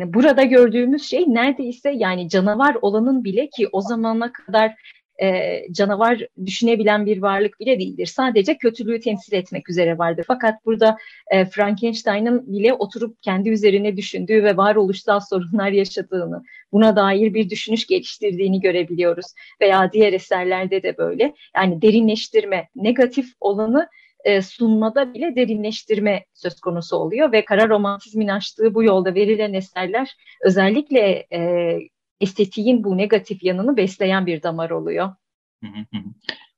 Burada 0.05 0.43
gördüğümüz 0.43 1.03
şey 1.03 1.25
neredeyse 1.27 1.91
yani 1.91 2.29
canavar 2.29 2.77
olanın 2.81 3.23
bile 3.23 3.49
ki 3.49 3.67
o 3.71 3.81
zamana 3.81 4.33
kadar 4.33 4.75
e, 5.21 5.59
canavar 5.71 6.27
düşünebilen 6.45 7.05
bir 7.05 7.21
varlık 7.21 7.59
bile 7.59 7.79
değildir. 7.79 8.05
Sadece 8.05 8.57
kötülüğü 8.57 8.99
temsil 8.99 9.33
etmek 9.33 9.69
üzere 9.69 9.97
vardır. 9.97 10.23
Fakat 10.27 10.65
burada 10.65 10.97
e, 11.31 11.45
Frankenstein'ın 11.45 12.53
bile 12.53 12.73
oturup 12.73 13.23
kendi 13.23 13.49
üzerine 13.49 13.97
düşündüğü 13.97 14.43
ve 14.43 14.57
varoluşsal 14.57 15.19
sorunlar 15.19 15.71
yaşadığını, 15.71 16.43
buna 16.71 16.95
dair 16.95 17.33
bir 17.33 17.49
düşünüş 17.49 17.87
geliştirdiğini 17.87 18.61
görebiliyoruz. 18.61 19.25
Veya 19.61 19.91
diğer 19.93 20.13
eserlerde 20.13 20.83
de 20.83 20.97
böyle. 20.97 21.33
Yani 21.55 21.81
derinleştirme, 21.81 22.67
negatif 22.75 23.25
olanı 23.39 23.87
e, 24.23 24.41
sunmada 24.41 25.13
bile 25.13 25.35
derinleştirme 25.35 26.25
söz 26.33 26.59
konusu 26.59 26.95
oluyor 26.95 27.31
ve 27.31 27.45
kara 27.45 27.69
romantizmin 27.69 28.27
açtığı 28.27 28.73
bu 28.73 28.83
yolda 28.83 29.15
verilen 29.15 29.53
eserler 29.53 30.09
özellikle 30.41 31.27
e, 31.33 31.79
estetiğin 32.19 32.83
bu 32.83 32.97
negatif 32.97 33.43
yanını 33.43 33.77
besleyen 33.77 34.25
bir 34.25 34.43
damar 34.43 34.69
oluyor. 34.69 35.09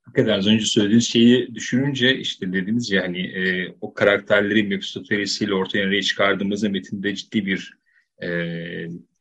Hakikaten 0.02 0.38
az 0.38 0.46
önce 0.46 0.64
söylediğiniz 0.64 1.08
şeyi 1.08 1.54
düşününce 1.54 2.16
işte 2.16 2.52
dediğiniz 2.52 2.90
ya 2.90 3.02
hani 3.02 3.20
e, 3.20 3.74
o 3.80 3.94
karakterleri 3.94 4.62
Mephistopheles'iyle 4.62 5.54
ortaya 5.54 6.02
çıkardığımızda 6.02 6.68
metinde 6.68 7.14
ciddi 7.14 7.46
bir 7.46 7.72
e, 8.22 8.28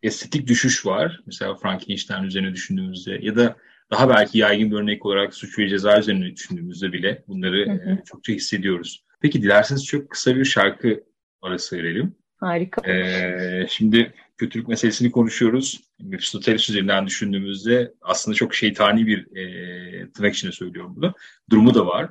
estetik 0.04 0.48
düşüş 0.48 0.86
var. 0.86 1.22
Mesela 1.26 1.56
Frankenstein 1.56 2.24
üzerine 2.24 2.54
düşündüğümüzde 2.54 3.20
ya 3.22 3.36
da 3.36 3.56
daha 3.94 4.10
belki 4.10 4.38
yaygın 4.38 4.72
bir 4.72 4.76
örnek 4.76 5.06
olarak 5.06 5.34
suç 5.34 5.60
ve 5.60 5.70
ceza 5.70 6.00
üzerine 6.00 6.36
düşündüğümüzde 6.36 6.94
bile 6.94 7.24
bunları 7.28 7.66
hı 7.66 7.72
hı. 7.72 7.92
E, 7.92 8.04
çokça 8.06 8.34
hissediyoruz. 8.34 9.04
Peki 9.22 9.42
dilerseniz 9.42 9.86
çok 9.86 10.10
kısa 10.10 10.36
bir 10.36 10.46
şarkı 10.46 11.04
arası 11.42 11.78
verelim. 11.78 12.16
Harika. 12.38 12.92
Ee, 12.92 13.68
şimdi 13.70 14.14
kötülük 14.38 14.68
meselesini 14.68 15.12
konuşuyoruz. 15.12 15.82
Aristoteles 16.14 16.70
üzerinden 16.70 17.08
düşündüğümüzde 17.08 17.94
aslında 18.02 18.36
çok 18.36 18.56
şeytani 18.56 19.08
bir 19.08 19.38
e, 19.38 20.12
tırnak 20.12 20.34
içinde 20.34 20.52
söylüyorum 20.52 20.94
bunu. 20.96 21.14
Durumu 21.50 21.74
da 21.74 21.88
var. 21.88 22.10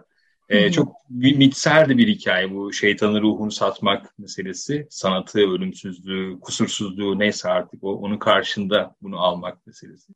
E, 0.49 0.73
çok 0.73 0.97
bir 1.11 1.37
mitsel 1.37 1.89
de 1.89 1.99
bir 1.99 2.09
hikaye 2.09 2.51
bu 2.51 2.73
şeytanın 2.73 3.23
ruhunu 3.23 3.51
satmak 3.51 4.19
meselesi. 4.19 4.87
Sanatı, 4.91 5.39
ölümsüzlüğü, 5.39 6.41
kusursuzluğu 6.41 7.19
neyse 7.19 7.49
artık 7.49 7.85
o 7.85 7.95
onun 7.95 8.19
karşında 8.19 8.97
bunu 9.03 9.21
almak 9.21 9.67
meselesi. 9.67 10.13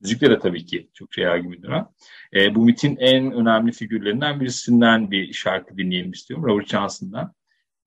Müzikte 0.00 0.30
de 0.30 0.38
tabii 0.38 0.66
ki 0.66 0.90
çok 0.94 1.14
şey 1.14 1.24
bir 1.24 1.62
dönem. 1.62 1.88
E, 2.34 2.54
bu 2.54 2.64
mitin 2.64 2.96
en 2.96 3.32
önemli 3.32 3.72
figürlerinden 3.72 4.40
birisinden 4.40 5.10
bir 5.10 5.32
şarkı 5.32 5.76
dinleyelim 5.76 6.12
istiyorum. 6.12 6.46
Robert 6.46 6.68
Johnson'dan. 6.68 7.32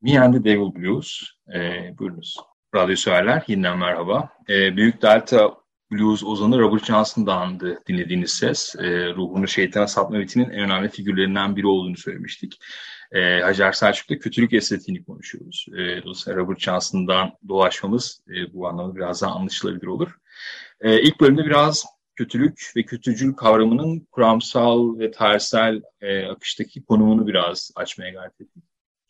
Me 0.02 0.20
and 0.20 0.34
the 0.34 0.44
Devil 0.44 0.76
Blues. 0.76 1.24
E, 1.54 1.60
buyurunuz. 2.00 2.38
Radyo 2.76 2.96
Severler, 2.96 3.44
yeniden 3.48 3.78
merhaba. 3.78 4.30
E, 4.50 4.78
Büyük 4.78 5.02
Delta 5.02 5.54
Blues 5.92 6.24
ozanı 6.24 6.60
Robert 6.60 6.86
Johnson'dandı 6.86 7.80
dinlediğiniz 7.88 8.32
ses. 8.32 8.76
E, 8.76 9.14
ruhunu 9.14 9.48
şeytana 9.48 9.88
satma 9.88 10.18
mitinin 10.18 10.50
en 10.50 10.60
önemli 10.60 10.90
figürlerinden 10.90 11.56
biri 11.56 11.68
olduğunu 11.68 11.98
söylemiştik. 11.98 12.60
E, 13.12 13.42
Hacer 13.42 13.72
Selçuk'ta 13.72 14.20
kötülük 14.20 14.54
estetiğini 14.54 15.04
konuşuyoruz. 15.04 15.66
E, 15.74 16.04
dolayısıyla 16.04 16.40
Robert 16.40 16.60
Johnson'dan 16.60 17.32
dolaşmamız 17.48 18.22
e, 18.30 18.54
bu 18.54 18.68
anlamda 18.68 18.96
biraz 18.96 19.22
daha 19.22 19.32
anlaşılabilir 19.32 19.88
olur. 19.88 20.18
E, 20.82 21.02
ilk 21.02 21.22
bölümde 21.22 21.46
biraz 21.46 21.86
kötülük 22.16 22.72
ve 22.76 22.84
kötücül 22.84 23.34
kavramının 23.34 24.08
kuramsal 24.12 25.00
ve 25.00 25.12
tarihsel 25.12 25.82
e, 26.02 26.26
akıştaki 26.26 26.86
konumunu 26.86 27.28
biraz 27.28 27.72
açmaya 27.76 28.12
gayret 28.12 28.42
ettik. 28.42 28.64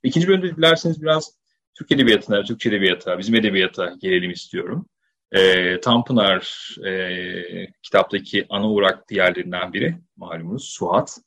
İkinci 0.04 0.28
bölümde 0.28 0.56
dilerseniz 0.56 1.02
biraz 1.02 1.38
Türk 1.78 1.92
Edebiyatı'na, 1.92 2.44
Türkçe 2.44 2.70
Edebiyat'a, 2.70 3.20
bizim 3.20 3.36
Edebiyat'a 3.36 3.96
gelelim 4.02 4.32
istiyorum. 4.32 4.86
E, 5.32 5.80
Tanpınar 5.80 6.76
e, 6.86 7.72
kitaptaki 7.84 8.46
ana 8.50 8.70
uğrak 8.70 9.10
diğerlerinden 9.10 9.74
biri 9.74 9.98
malumunuz 10.18 10.64
Suat. 10.64 11.18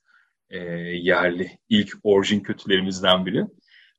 E, 0.50 0.58
yerli 0.58 1.58
ilk 1.68 1.92
orijin 2.02 2.40
kötülerimizden 2.40 3.26
biri. 3.26 3.44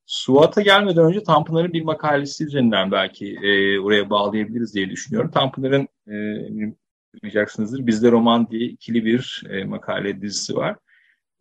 Suat'a 0.05 0.61
gelmeden 0.61 1.05
önce 1.05 1.23
Tanpınar'ın 1.23 1.73
bir 1.73 1.81
makalesi 1.81 2.45
üzerinden 2.45 2.91
belki 2.91 3.35
e, 3.43 3.79
oraya 3.79 4.09
bağlayabiliriz 4.09 4.75
diye 4.75 4.89
düşünüyorum. 4.89 5.31
Tanpınar'ın 5.31 5.87
e, 6.07 6.15
duymayacaksınızdır. 7.13 7.87
Bizde 7.87 8.11
Roman 8.11 8.49
diye 8.51 8.65
ikili 8.65 9.05
bir 9.05 9.43
e, 9.49 9.63
makale 9.63 10.21
dizisi 10.21 10.55
var. 10.55 10.75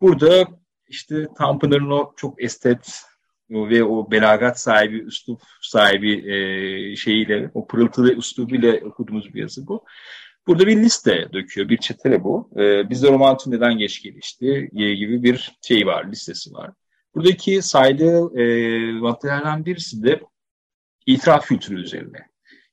Burada 0.01 0.47
işte 0.87 1.27
Tanpınar'ın 1.37 1.91
o 1.91 2.13
çok 2.17 2.43
estet 2.43 3.01
ve 3.49 3.83
o 3.83 4.11
belagat 4.11 4.59
sahibi, 4.59 4.97
üslup 4.97 5.41
sahibi 5.61 6.31
e, 6.31 6.95
şeyiyle, 6.95 7.51
o 7.53 7.67
pırıltılı 7.67 8.13
üslubuyla 8.13 8.75
okuduğumuz 8.75 9.33
bir 9.33 9.41
yazı 9.41 9.67
bu. 9.67 9.85
Burada 10.47 10.67
bir 10.67 10.77
liste 10.77 11.29
döküyor, 11.33 11.69
bir 11.69 11.77
çetele 11.77 12.23
bu. 12.23 12.49
E, 12.55 12.89
bizde 12.89 13.11
romantik 13.11 13.47
neden 13.47 13.77
geç 13.77 14.03
gelişti 14.03 14.69
gibi 14.73 15.23
bir 15.23 15.51
şey 15.61 15.85
var, 15.87 16.11
listesi 16.11 16.53
var. 16.53 16.71
Buradaki 17.15 17.61
saydığı 17.61 18.39
e, 18.39 18.91
maddelerden 18.91 19.65
birisi 19.65 20.03
de 20.03 20.21
itiraf 21.05 21.47
kültürü 21.47 21.81
üzerine. 21.81 22.27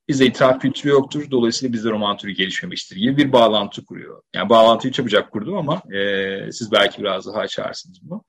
Bizde 0.08 0.26
itiraf 0.26 0.60
kültürü 0.60 0.92
yoktur. 0.92 1.30
Dolayısıyla 1.30 1.72
bizde 1.72 1.90
roman 1.90 2.16
türü 2.16 2.32
gelişmemiştir 2.32 2.96
gibi 2.96 3.16
bir 3.16 3.32
bağlantı 3.32 3.84
kuruyor. 3.84 4.22
Yani 4.34 4.48
bağlantıyı 4.48 4.92
çabucak 4.92 5.32
kurdum 5.32 5.56
ama 5.56 5.82
e, 5.94 6.52
siz 6.52 6.72
belki 6.72 7.02
biraz 7.02 7.26
daha 7.26 7.38
açarsınız 7.38 7.98
bunu. 8.02 8.24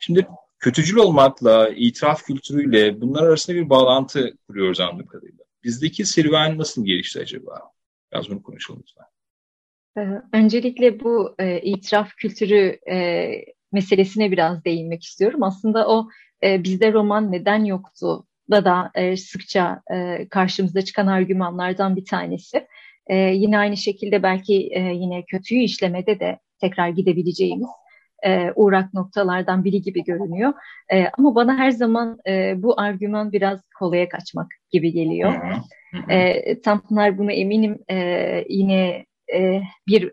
Şimdi 0.00 0.26
kötücül 0.58 0.96
olmakla, 0.96 1.68
itiraf 1.68 2.24
kültürüyle 2.24 3.00
bunlar 3.00 3.22
arasında 3.22 3.56
bir 3.56 3.70
bağlantı 3.70 4.36
kuruyoruz 4.46 4.80
anladığım 4.80 5.06
kadarıyla. 5.06 5.44
Bizdeki 5.64 6.06
serüven 6.06 6.58
nasıl 6.58 6.84
gelişti 6.84 7.20
acaba? 7.20 7.60
Biraz 8.12 8.30
bunu 8.30 8.42
konuşalım 8.42 8.82
lütfen. 8.82 9.06
Ee, 9.98 10.22
öncelikle 10.32 11.00
bu 11.00 11.34
e, 11.38 11.60
itiraf 11.60 12.10
kültürü 12.16 12.78
e, 12.90 13.30
meselesine 13.72 14.30
biraz 14.30 14.64
değinmek 14.64 15.02
istiyorum. 15.02 15.42
Aslında 15.42 15.88
o 15.88 16.08
e, 16.42 16.64
bizde 16.64 16.92
roman 16.92 17.32
neden 17.32 17.64
yoktu 17.64 18.26
da 18.50 18.64
da 18.64 18.90
e, 18.94 19.16
sıkça 19.16 19.82
e, 19.94 20.28
karşımıza 20.28 20.82
çıkan 20.82 21.06
argümanlardan 21.06 21.96
bir 21.96 22.04
tanesi. 22.04 22.66
E, 23.06 23.16
yine 23.16 23.58
aynı 23.58 23.76
şekilde 23.76 24.22
belki 24.22 24.68
e, 24.72 24.80
yine 24.80 25.24
kötüyü 25.24 25.62
işlemede 25.62 26.20
de 26.20 26.38
tekrar 26.60 26.88
gidebileceğimiz 26.88 27.68
e, 28.22 28.52
uğrak 28.56 28.94
noktalardan 28.94 29.64
biri 29.64 29.82
gibi 29.82 30.04
görünüyor. 30.04 30.52
E, 30.92 31.06
ama 31.18 31.34
bana 31.34 31.58
her 31.58 31.70
zaman 31.70 32.18
e, 32.28 32.54
bu 32.62 32.80
argüman 32.80 33.32
biraz 33.32 33.60
kolaya 33.78 34.08
kaçmak 34.08 34.46
gibi 34.70 34.92
geliyor. 34.92 35.34
E, 36.08 36.60
Tanpınar 36.60 37.18
bunu 37.18 37.32
eminim 37.32 37.78
e, 37.90 37.96
yine 38.48 39.06
e, 39.34 39.62
bir 39.86 40.12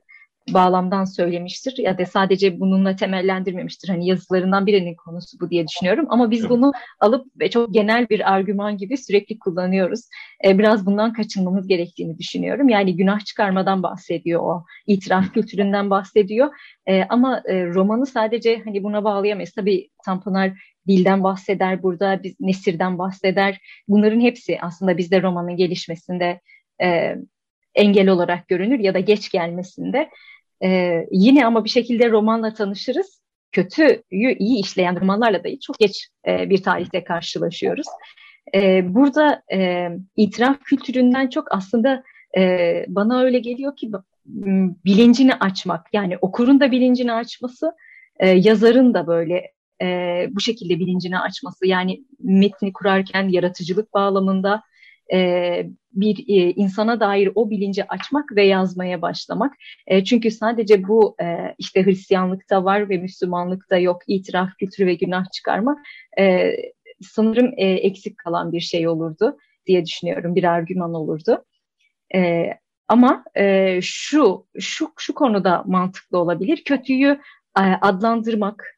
bağlamdan 0.50 1.06
söylemiştir 1.06 1.78
ya 1.78 1.98
da 1.98 2.06
sadece 2.06 2.60
bununla 2.60 2.96
temellendirmemiştir. 2.96 3.90
Hani 3.90 4.08
yazılarından 4.08 4.66
birinin 4.66 4.96
konusu 4.96 5.40
bu 5.40 5.50
diye 5.50 5.68
düşünüyorum. 5.68 6.06
Ama 6.10 6.32
biz 6.32 6.50
bunu 6.50 6.72
alıp 7.00 7.26
ve 7.40 7.50
çok 7.50 7.74
genel 7.74 8.10
bir 8.10 8.34
argüman 8.34 8.78
gibi 8.78 8.98
sürekli 8.98 9.40
kullanıyoruz. 9.40 10.02
E, 10.46 10.60
biraz 10.60 10.86
bundan 10.86 11.14
kaçınmamız 11.14 11.68
gerektiğini 11.68 12.20
düşünüyorum. 12.20 12.70
Yani 12.70 12.98
günah 12.98 13.20
çıkarmadan 13.20 13.84
bahsediyor 13.84 14.42
o. 14.44 14.66
itiraf 14.88 15.34
kültüründen 15.34 15.90
bahsediyor. 15.90 16.50
E, 16.86 17.04
ama 17.04 17.42
e, 17.46 17.66
romanı 17.66 18.06
sadece 18.06 18.62
hani 18.66 18.84
buna 18.84 19.04
bağlayamayız. 19.04 19.52
Tabii 19.52 19.90
Tanpınar 20.06 20.52
dilden 20.88 21.24
bahseder 21.24 21.84
burada, 21.84 22.24
biz 22.24 22.36
nesirden 22.40 22.98
bahseder. 22.98 23.62
Bunların 23.88 24.20
hepsi 24.20 24.58
aslında 24.62 24.98
bizde 24.98 25.22
romanın 25.22 25.58
gelişmesinde 25.58 26.40
e, 26.84 27.16
engel 27.76 28.10
olarak 28.10 28.48
görünür 28.48 28.80
ya 28.80 28.94
da 28.94 29.00
geç 29.00 29.32
gelmesinde. 29.32 30.10
Ee, 30.64 31.06
yine 31.12 31.46
ama 31.46 31.64
bir 31.64 31.70
şekilde 31.70 32.12
romanla 32.12 32.54
tanışırız. 32.54 33.22
kötüyü 33.52 34.36
iyi 34.40 34.60
işleyen 34.60 35.02
romanlarla 35.02 35.44
da 35.44 35.60
çok 35.60 35.80
geç 35.80 36.08
e, 36.28 36.50
bir 36.50 36.64
tarihte 36.64 37.04
karşılaşıyoruz. 37.04 37.88
E, 38.56 38.94
burada 38.94 39.42
e, 39.54 39.90
itiraf 40.16 40.60
kültüründen 40.60 41.30
çok 41.30 41.48
aslında 41.52 42.04
e, 42.38 42.86
bana 42.88 43.22
öyle 43.22 43.40
geliyor 43.40 43.76
ki 43.76 43.92
bilincini 44.86 45.34
açmak 45.34 45.88
yani 45.94 46.18
okurun 46.18 46.60
da 46.60 46.72
bilincini 46.72 47.14
açması 47.14 47.72
e, 48.20 48.30
yazarın 48.30 48.94
da 48.94 49.08
böyle 49.08 49.52
e, 49.82 49.88
bu 50.32 50.40
şekilde 50.42 50.80
bilincini 50.80 51.20
açması 51.20 51.68
yani 51.68 52.04
metni 52.20 52.74
kurarken 52.74 53.28
yaratıcılık 53.28 53.94
bağlamında 53.94 54.64
e, 55.14 55.70
bir 55.92 56.18
e, 56.18 56.52
insana 56.52 57.00
dair 57.00 57.30
o 57.36 57.50
bilinci 57.50 57.88
açmak 57.88 58.36
ve 58.36 58.46
yazmaya 58.46 59.02
başlamak. 59.02 59.54
E, 59.88 60.04
çünkü 60.04 60.32
sadece 60.32 60.88
bu 60.88 61.16
işte 61.58 61.86
Hristiyanlıkta 61.86 62.64
var 62.64 62.90
ve 62.90 62.98
Müslümanlıkta 62.98 63.78
yok 63.78 64.02
itiraf 64.08 64.50
kültürü 64.60 64.88
ve 64.88 64.94
günah 64.94 65.32
çıkarma 65.32 65.78
sanırım 67.02 67.54
eksik 67.58 68.18
kalan 68.18 68.52
bir 68.52 68.60
şey 68.60 68.88
olurdu 68.88 69.38
diye 69.66 69.86
düşünüyorum 69.86 70.36
bir 70.36 70.44
argüman 70.44 70.94
olurdu. 70.94 71.46
Ama 72.88 73.24
e, 73.36 73.80
şu 73.82 74.48
şu 74.60 74.90
şu 74.98 75.14
konuda 75.14 75.64
mantıklı 75.66 76.18
olabilir. 76.18 76.64
Kötüyü 76.66 77.20
adlandırmak, 77.82 78.78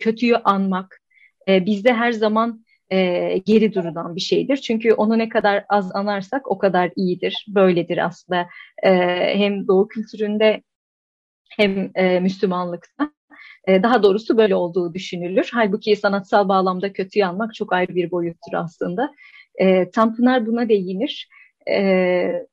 kötüyü 0.00 0.36
anmak 0.36 1.00
bizde 1.48 1.92
her 1.92 2.12
zaman 2.12 2.64
e, 2.92 3.38
geri 3.38 3.74
durulan 3.74 4.16
bir 4.16 4.20
şeydir. 4.20 4.56
Çünkü 4.56 4.92
onu 4.92 5.18
ne 5.18 5.28
kadar 5.28 5.64
az 5.68 5.94
anarsak 5.94 6.50
o 6.50 6.58
kadar 6.58 6.90
iyidir. 6.96 7.46
Böyledir 7.48 8.06
aslında 8.06 8.48
e, 8.82 8.90
hem 9.38 9.68
Doğu 9.68 9.88
kültüründe 9.88 10.62
hem 11.50 11.90
e, 11.94 12.20
Müslümanlıkta. 12.20 13.12
E, 13.68 13.82
daha 13.82 14.02
doğrusu 14.02 14.38
böyle 14.38 14.54
olduğu 14.54 14.94
düşünülür. 14.94 15.50
Halbuki 15.52 15.96
sanatsal 15.96 16.48
bağlamda 16.48 16.92
kötüyü 16.92 17.24
anmak 17.24 17.54
çok 17.54 17.72
ayrı 17.72 17.94
bir 17.94 18.10
boyuttur 18.10 18.52
aslında. 18.54 19.14
E, 19.54 19.90
Tanpınar 19.90 20.46
buna 20.46 20.68
değinir. 20.68 21.28
E, 21.70 22.46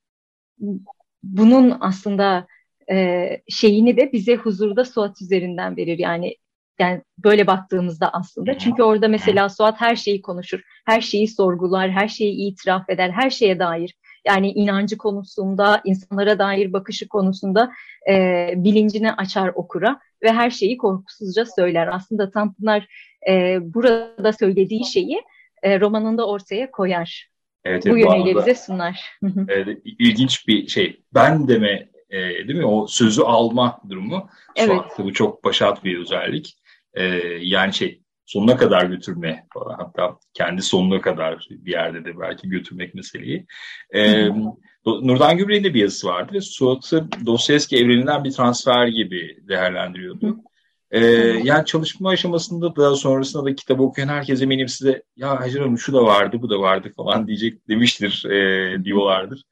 bunun 1.24 1.78
aslında 1.82 2.48
e, 2.92 3.28
şeyini 3.50 3.98
de 3.98 4.12
bize 4.14 4.36
huzurda 4.36 4.86
Suat 4.86 5.22
üzerinden 5.22 5.78
verir. 5.78 6.00
Yani 6.00 6.36
yani 6.80 7.02
böyle 7.18 7.48
baktığımızda 7.48 8.10
aslında. 8.14 8.58
Çünkü 8.58 8.84
orada 8.84 9.08
mesela 9.08 9.50
Suat 9.50 9.82
her 9.82 9.96
şeyi 9.96 10.22
konuşur, 10.22 10.60
her 10.86 11.02
şeyi 11.02 11.28
sorgular, 11.28 11.92
her 11.92 12.08
şeyi 12.08 12.52
itiraf 12.52 12.90
eder, 12.90 13.10
her 13.10 13.30
şeye 13.30 13.60
dair. 13.60 13.96
Yani 14.28 14.52
inancı 14.52 14.98
konusunda, 14.98 15.82
insanlara 15.86 16.40
dair 16.40 16.74
bakışı 16.74 17.08
konusunda 17.08 17.72
e, 18.10 18.54
bilincini 18.56 19.14
açar 19.14 19.52
okura 19.56 20.00
ve 20.24 20.32
her 20.32 20.50
şeyi 20.50 20.78
korkusuzca 20.78 21.46
söyler. 21.46 21.88
Aslında 21.88 22.32
Tanpınar 22.32 22.88
e, 23.30 23.58
burada 23.62 24.34
söylediği 24.34 24.86
şeyi 24.86 25.22
e, 25.64 25.80
romanında 25.80 26.28
ortaya 26.28 26.72
koyar. 26.72 27.30
Evet, 27.66 27.86
bu 27.86 27.98
yönüyle 27.98 28.36
bize 28.36 28.56
sunar. 28.56 29.20
evet, 29.48 29.80
ilginç 29.86 30.48
bir 30.48 30.68
şey. 30.68 31.02
Ben 31.14 31.48
deme 31.48 31.90
e, 32.10 32.18
değil 32.20 32.56
mi? 32.56 32.66
O 32.66 32.88
sözü 32.88 33.22
alma 33.22 33.82
durumu. 33.90 34.30
Evet. 34.56 34.70
Suat'ta 34.70 35.04
bu 35.04 35.14
çok 35.14 35.44
başat 35.44 35.84
bir 35.84 36.00
özellik. 36.00 36.58
E, 36.98 37.04
yani 37.42 37.74
şey 37.74 38.02
sonuna 38.26 38.58
kadar 38.58 38.86
götürme 38.86 39.46
falan. 39.54 39.76
Hatta 39.76 40.18
kendi 40.34 40.62
sonuna 40.62 41.02
kadar 41.02 41.48
bir 41.50 41.72
yerde 41.72 42.06
de 42.06 42.20
belki 42.20 42.50
götürmek 42.50 42.96
meseleyi. 42.96 43.46
E, 43.94 44.28
Nurdan 44.86 45.38
Gübre'nin 45.38 45.64
de 45.64 45.74
bir 45.74 45.82
yazısı 45.82 46.08
vardı 46.08 46.34
ve 46.34 46.42
Suat'ı 46.42 47.08
Dostoyevski 47.26 47.78
evreninden 47.78 48.24
bir 48.24 48.32
transfer 48.32 48.88
gibi 48.88 49.38
değerlendiriyordu. 49.48 50.38
Ee, 50.92 51.06
yani 51.44 51.66
çalışma 51.66 52.10
aşamasında 52.10 52.76
da 52.76 52.96
sonrasında 52.96 53.46
da 53.46 53.56
kitabı 53.56 53.84
okuyan 53.84 54.08
herkes 54.08 54.42
eminim 54.42 54.68
size 54.68 55.04
ya 55.16 55.40
Hacer 55.40 55.62
Hanım 55.62 55.78
şu 55.78 55.94
da 55.94 56.04
vardı 56.04 56.38
bu 56.42 56.50
da 56.50 56.60
vardı 56.60 56.92
falan 56.96 57.28
diyecek 57.28 57.68
demiştir 57.68 58.26
e, 58.26 58.84
diyorlardır. 58.84 59.44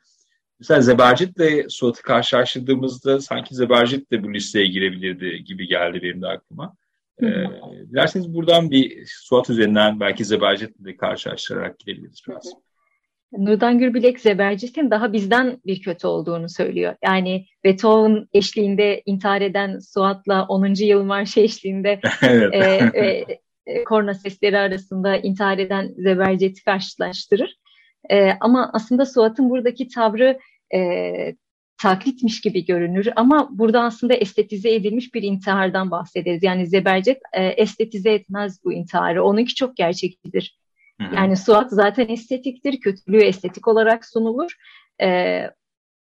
Mesela 0.59 0.81
Zebercit'le 0.81 1.69
Suat'ı 1.69 2.01
karşılaştırdığımızda 2.01 3.21
sanki 3.21 3.55
Zebercit 3.55 4.11
de 4.11 4.23
bu 4.23 4.33
listeye 4.33 4.65
girebilirdi 4.65 5.43
gibi 5.43 5.67
geldi 5.67 5.99
benim 6.03 6.21
de 6.21 6.27
aklıma. 6.27 6.75
Ee, 7.23 7.25
dilerseniz 7.91 8.33
buradan 8.33 8.71
bir 8.71 9.05
Suat 9.07 9.49
üzerinden 9.49 9.99
belki 9.99 10.25
Zebercit'le 10.25 10.85
de 10.85 10.97
karşılaştırarak 10.97 11.79
gidebiliriz 11.79 12.21
biraz. 12.27 12.53
Nurdan 13.37 13.79
Gürbilek 13.79 14.19
Zebercit'in 14.19 14.91
daha 14.91 15.13
bizden 15.13 15.61
bir 15.65 15.81
kötü 15.81 16.07
olduğunu 16.07 16.49
söylüyor. 16.49 16.95
Yani 17.03 17.45
Beethoven 17.63 18.27
eşliğinde 18.33 19.01
intihar 19.05 19.41
eden 19.41 19.79
Suat'la 19.79 20.45
10. 20.45 20.73
yıl 20.85 21.03
marşı 21.03 21.39
eşliğinde 21.39 21.99
evet. 22.21 22.53
e, 22.95 23.39
e, 23.65 23.83
korna 23.83 24.13
sesleri 24.13 24.57
arasında 24.57 25.17
intihar 25.17 25.57
eden 25.57 25.93
Zebercit'i 25.97 26.63
karşılaştırır. 26.63 27.55
E, 28.09 28.31
ama 28.39 28.69
aslında 28.73 29.05
Suat'ın 29.05 29.49
buradaki 29.49 29.87
tavrı 29.87 30.39
e, 30.75 30.79
taklitmiş 31.85 32.41
gibi 32.41 32.65
görünür 32.65 33.07
ama 33.15 33.49
burada 33.51 33.83
aslında 33.83 34.13
estetize 34.13 34.73
edilmiş 34.73 35.13
bir 35.13 35.23
intihardan 35.23 35.91
bahsederiz. 35.91 36.43
Yani 36.43 36.67
Zebercet 36.67 37.21
e, 37.33 37.45
estetize 37.45 38.13
etmez 38.13 38.59
bu 38.63 38.73
intiharı. 38.73 39.23
Onunki 39.23 39.55
çok 39.55 39.77
gerçekçidir. 39.77 40.59
Yani 41.15 41.37
Suat 41.37 41.69
zaten 41.71 42.07
estetiktir, 42.07 42.79
kötülüğü 42.79 43.23
estetik 43.23 43.67
olarak 43.67 44.05
sunulur 44.05 44.51
e, 45.01 45.41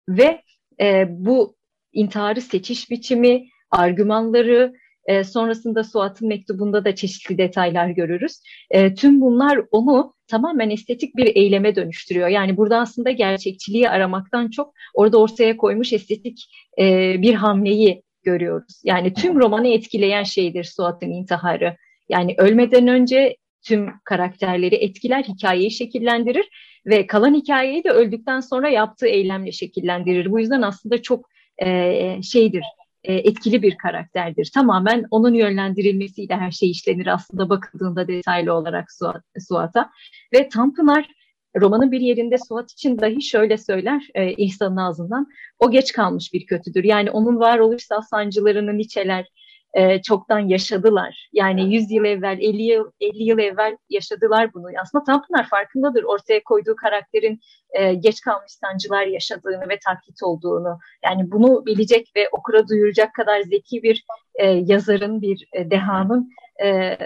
ve 0.10 0.42
e, 0.82 1.06
bu 1.10 1.56
intiharı 1.94 2.42
seçiş 2.42 2.92
biçimi, 2.92 3.48
argümanları, 3.72 4.74
e, 5.06 5.24
sonrasında 5.24 5.84
Suat'ın 5.84 6.28
mektubunda 6.28 6.86
da 6.86 6.96
çeşitli 6.96 7.38
detaylar 7.38 7.90
görürüz. 7.90 8.42
E, 8.70 8.96
tüm 8.96 9.22
bunlar 9.22 9.62
onu 9.72 10.14
tamamen 10.32 10.70
estetik 10.70 11.16
bir 11.16 11.36
eyleme 11.36 11.76
dönüştürüyor. 11.76 12.28
Yani 12.28 12.58
burada 12.58 12.80
aslında 12.80 13.12
gerçekçiliği 13.12 13.90
aramaktan 13.90 14.50
çok 14.50 14.74
orada 14.94 15.18
ortaya 15.18 15.58
koymuş 15.58 15.94
estetik 15.94 16.50
e, 16.80 17.16
bir 17.22 17.34
hamleyi 17.34 18.04
görüyoruz. 18.24 18.82
Yani 18.84 19.14
tüm 19.14 19.40
romanı 19.40 19.68
etkileyen 19.68 20.24
şeydir 20.24 20.64
Suat'ın 20.64 21.12
intiharı. 21.12 21.78
Yani 22.10 22.36
ölmeden 22.38 22.88
önce 22.88 23.38
tüm 23.68 23.90
karakterleri 24.06 24.76
etkiler, 24.76 25.24
hikayeyi 25.24 25.72
şekillendirir 25.72 26.46
ve 26.86 27.08
kalan 27.08 27.36
hikayeyi 27.36 27.84
de 27.84 27.90
öldükten 27.90 28.40
sonra 28.40 28.70
yaptığı 28.70 29.08
eylemle 29.08 29.52
şekillendirir. 29.52 30.32
Bu 30.32 30.40
yüzden 30.40 30.62
aslında 30.62 31.02
çok 31.02 31.30
e, 31.64 32.22
şeydir, 32.22 32.64
e, 33.04 33.14
etkili 33.14 33.62
bir 33.62 33.78
karakterdir. 33.78 34.52
Tamamen 34.54 35.06
onun 35.12 35.34
yönlendirilmesiyle 35.34 36.36
her 36.36 36.52
şey 36.52 36.72
işlenir 36.72 37.08
aslında 37.08 37.50
bakıldığında 37.50 38.08
detaylı 38.08 38.54
olarak 38.54 38.92
Suat, 38.92 39.24
Suat'a. 39.48 39.90
Ve 40.34 40.50
Tanpınar 40.50 41.08
romanın 41.56 41.92
bir 41.92 42.02
yerinde 42.02 42.38
Suat 42.38 42.72
için 42.72 43.00
dahi 43.00 43.22
şöyle 43.22 43.58
söyler 43.58 44.08
e, 44.16 44.34
İhsan'ın 44.34 44.78
ağzından. 44.78 45.28
O 45.60 45.72
geç 45.72 45.92
kalmış 45.92 46.34
bir 46.34 46.46
kötüdür. 46.46 46.84
Yani 46.84 47.12
onun 47.12 47.40
varoluşsal 47.40 48.02
sancılarını 48.02 48.78
niçeler, 48.78 49.28
e, 49.74 50.02
çoktan 50.02 50.40
yaşadılar. 50.40 51.30
Yani 51.34 51.76
100 51.76 51.92
yıl 51.92 52.06
evvel, 52.06 52.38
50 52.42 52.62
yıl, 52.62 52.92
50 53.00 53.24
yıl 53.24 53.40
evvel 53.40 53.78
yaşadılar 53.90 54.54
bunu. 54.54 54.68
Aslında 54.82 55.04
Tanpınar 55.04 55.50
farkındadır 55.50 56.04
ortaya 56.04 56.44
koyduğu 56.44 56.76
karakterin 56.76 57.40
e, 57.72 57.94
geç 57.94 58.22
kalmış 58.22 58.52
sancılar 58.52 59.06
yaşadığını 59.06 59.70
ve 59.70 59.80
taklit 59.86 60.24
olduğunu. 60.24 60.80
Yani 61.06 61.32
bunu 61.32 61.66
bilecek 61.66 62.12
ve 62.16 62.30
okura 62.32 62.68
duyuracak 62.68 63.14
kadar 63.14 63.42
zeki 63.42 63.84
bir 63.84 64.04
e, 64.36 64.48
yazarın, 64.48 65.22
bir 65.22 65.48
e, 65.54 65.72
dehanın 65.72 66.30
e, 66.64 66.98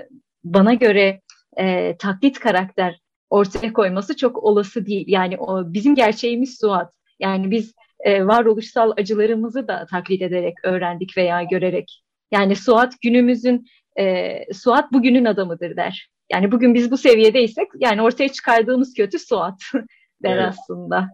bana 0.43 0.73
göre 0.73 1.21
e, 1.57 1.97
taklit 1.97 2.39
karakter 2.39 2.99
ortaya 3.29 3.73
koyması 3.73 4.17
çok 4.17 4.43
olası 4.43 4.85
değil. 4.85 5.05
Yani 5.07 5.37
o 5.37 5.73
bizim 5.73 5.95
gerçeğimiz 5.95 6.57
Suat. 6.59 6.93
Yani 7.19 7.51
biz 7.51 7.73
e, 7.99 8.27
varoluşsal 8.27 8.91
acılarımızı 8.97 9.67
da 9.67 9.85
taklit 9.91 10.21
ederek 10.21 10.55
öğrendik 10.63 11.17
veya 11.17 11.43
görerek 11.43 12.04
yani 12.31 12.55
Suat 12.55 13.01
günümüzün, 13.01 13.67
e, 13.99 14.37
Suat 14.53 14.91
bugünün 14.91 15.25
adamıdır 15.25 15.75
der. 15.75 16.09
Yani 16.31 16.51
bugün 16.51 16.73
biz 16.73 16.91
bu 16.91 16.97
seviyedeysek 16.97 17.67
yani 17.79 18.01
ortaya 18.01 18.29
çıkardığımız 18.29 18.93
kötü 18.93 19.19
Suat 19.19 19.59
der 20.23 20.37
evet. 20.37 20.47
aslında. 20.47 21.09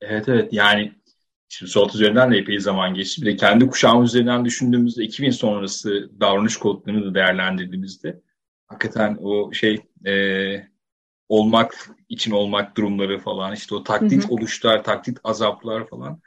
Evet 0.00 0.28
evet 0.28 0.52
yani 0.52 0.92
şimdi 1.48 1.72
Suat 1.72 1.94
üzerinden 1.94 2.32
de 2.32 2.38
epey 2.38 2.58
zaman 2.58 2.94
geçti. 2.94 3.22
Bir 3.22 3.26
de 3.26 3.36
kendi 3.36 3.66
kuşağımız 3.66 4.10
üzerinden 4.10 4.44
düşündüğümüzde 4.44 5.04
2000 5.04 5.30
sonrası 5.30 6.10
davranış 6.20 6.56
kodlarını 6.56 7.04
da 7.04 7.14
değerlendirdiğimizde 7.14 8.20
hakikaten 8.66 9.18
o 9.20 9.52
şey 9.52 9.78
e, 10.06 10.14
olmak 11.28 11.74
için 12.08 12.30
olmak 12.30 12.76
durumları 12.76 13.18
falan 13.18 13.54
işte 13.54 13.74
o 13.74 13.82
taklit 13.82 14.24
hı 14.24 14.28
hı. 14.28 14.34
oluşlar, 14.34 14.84
taklit 14.84 15.18
azaplar 15.24 15.88
falan 15.88 16.20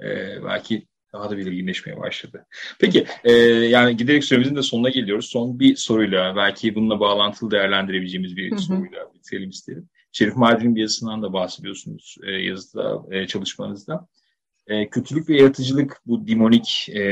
e, 0.00 0.06
belki 0.44 0.86
daha 1.12 1.30
da 1.30 1.38
belirginleşmeye 1.38 1.98
başladı. 1.98 2.46
Peki 2.80 3.06
e, 3.24 3.32
yani 3.32 3.96
giderek 3.96 4.24
süremizin 4.24 4.56
de 4.56 4.62
sonuna 4.62 4.88
geliyoruz. 4.88 5.26
Son 5.26 5.60
bir 5.60 5.76
soruyla 5.76 6.36
belki 6.36 6.74
bununla 6.74 7.00
bağlantılı 7.00 7.50
değerlendirebileceğimiz 7.50 8.36
bir 8.36 8.50
Hı-hı. 8.50 8.58
soruyla 8.58 9.14
bitirelim 9.14 9.50
isterim. 9.50 9.88
Şerif 10.12 10.36
Mardin'in 10.36 10.74
bir 10.74 10.80
yazısından 10.80 11.22
da 11.22 11.32
bahsediyorsunuz 11.32 12.16
e, 12.26 12.30
yazıda, 12.30 13.02
e, 13.10 13.26
çalışmanızda. 13.26 14.08
e, 14.66 14.90
kötülük 14.90 15.28
ve 15.28 15.36
yaratıcılık 15.36 16.00
bu 16.06 16.26
dimonik 16.26 16.86
e, 16.88 17.02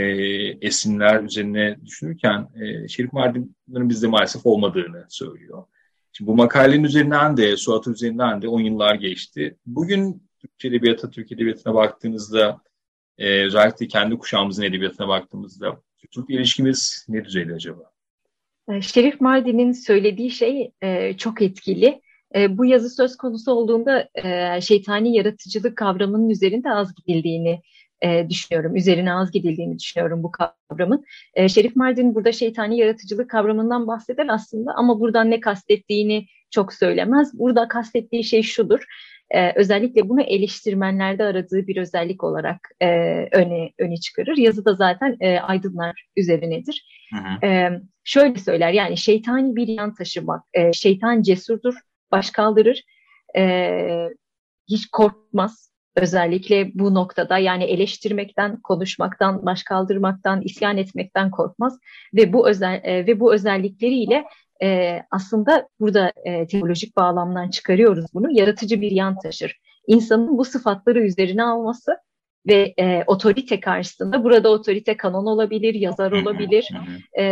esinler 0.60 1.22
üzerine 1.22 1.76
düşünürken 1.84 2.48
e, 2.60 2.88
Şerif 2.88 3.12
Mardin'in 3.12 3.88
bizde 3.88 4.06
maalesef 4.06 4.46
olmadığını 4.46 5.06
söylüyor. 5.08 5.64
Şimdi 6.12 6.28
bu 6.28 6.36
makalenin 6.36 6.84
üzerinden 6.84 7.36
de, 7.36 7.56
Suat'ın 7.56 7.92
üzerinden 7.92 8.42
de 8.42 8.48
10 8.48 8.60
yıllar 8.60 8.94
geçti. 8.94 9.56
Bugün 9.66 10.22
Türkçe 10.38 10.68
Edebiyat'a, 10.68 11.10
Türk 11.10 11.32
Edebiyatı'na 11.32 11.74
baktığınızda, 11.74 12.60
e, 13.18 13.44
özellikle 13.44 13.88
kendi 13.88 14.18
kuşağımızın 14.18 14.62
edebiyatına 14.62 15.08
baktığımızda 15.08 15.80
kötülükle 15.98 16.34
ilişkimiz 16.34 17.06
ne 17.08 17.24
düzeyde 17.24 17.54
acaba? 17.54 17.90
E, 18.68 18.82
Şerif 18.82 19.20
Mardin'in 19.20 19.72
söylediği 19.72 20.30
şey 20.30 20.70
e, 20.82 21.16
çok 21.16 21.42
etkili. 21.42 22.00
E, 22.34 22.58
bu 22.58 22.64
yazı 22.64 22.90
söz 22.90 23.16
konusu 23.16 23.52
olduğunda 23.52 24.08
e, 24.14 24.60
şeytani 24.60 25.16
yaratıcılık 25.16 25.76
kavramının 25.76 26.30
üzerinde 26.30 26.70
az 26.70 26.94
gidildiğini 26.94 27.62
e, 28.02 28.30
düşünüyorum. 28.30 28.76
Üzerine 28.76 29.12
az 29.12 29.30
gidildiğini 29.30 29.78
düşünüyorum 29.78 30.22
bu 30.22 30.30
kavramın. 30.30 31.04
E, 31.34 31.48
Şerif 31.48 31.76
Mardin 31.76 32.14
burada 32.14 32.32
şeytani 32.32 32.78
yaratıcılık 32.78 33.30
kavramından 33.30 33.86
bahseder 33.86 34.26
aslında 34.30 34.72
ama 34.74 35.00
buradan 35.00 35.30
ne 35.30 35.40
kastettiğini 35.40 36.26
çok 36.50 36.72
söylemez. 36.72 37.38
Burada 37.38 37.68
kastettiği 37.68 38.24
şey 38.24 38.42
şudur. 38.42 38.84
E, 39.30 39.52
özellikle 39.52 40.08
bunu 40.08 40.20
eleştirmenlerde 40.20 41.24
aradığı 41.24 41.66
bir 41.66 41.76
özellik 41.76 42.24
olarak 42.24 42.68
e, 42.80 42.88
öne 43.32 43.70
öne 43.78 43.96
çıkarır. 43.96 44.36
Yazı 44.36 44.64
da 44.64 44.74
zaten 44.74 45.16
e, 45.20 45.38
aydınlar 45.38 46.06
üzerinedir. 46.16 46.86
Hı 47.14 47.16
hı. 47.16 47.46
E, 47.46 47.80
şöyle 48.04 48.38
söyler 48.38 48.72
yani 48.72 48.96
şeytani 48.96 49.56
bir 49.56 49.68
yan 49.68 49.94
taşımak, 49.94 50.44
e, 50.54 50.72
şeytan 50.72 51.22
cesurdur, 51.22 51.74
baş 52.12 52.30
kaldırır, 52.30 52.82
e, 53.36 54.08
hiç 54.68 54.86
korkmaz. 54.86 55.66
Özellikle 55.96 56.70
bu 56.74 56.94
noktada 56.94 57.38
yani 57.38 57.64
eleştirmekten, 57.64 58.60
konuşmaktan, 58.60 59.46
baş 59.46 59.62
kaldırmaktan, 59.62 60.42
isyan 60.42 60.76
etmekten 60.76 61.30
korkmaz 61.30 61.78
ve 62.14 62.32
bu 62.32 62.48
özel 62.48 62.80
e, 62.84 63.06
ve 63.06 63.20
bu 63.20 63.34
özellikleriyle 63.34 64.24
e, 64.62 64.98
aslında 65.10 65.68
burada 65.80 66.12
e, 66.24 66.46
teolojik 66.46 66.96
bağlamdan 66.96 67.50
çıkarıyoruz 67.50 68.06
bunu. 68.14 68.38
Yaratıcı 68.38 68.80
bir 68.80 68.90
yan 68.90 69.18
taşır. 69.18 69.60
İnsanın 69.86 70.38
bu 70.38 70.44
sıfatları 70.44 71.00
üzerine 71.00 71.42
alması 71.42 71.96
ve 72.46 72.74
e, 72.78 73.04
otorite 73.06 73.60
karşısında 73.60 74.24
burada 74.24 74.48
otorite 74.48 74.96
kanon 74.96 75.26
olabilir, 75.26 75.74
yazar 75.74 76.12
olabilir 76.12 76.68
e, 77.18 77.24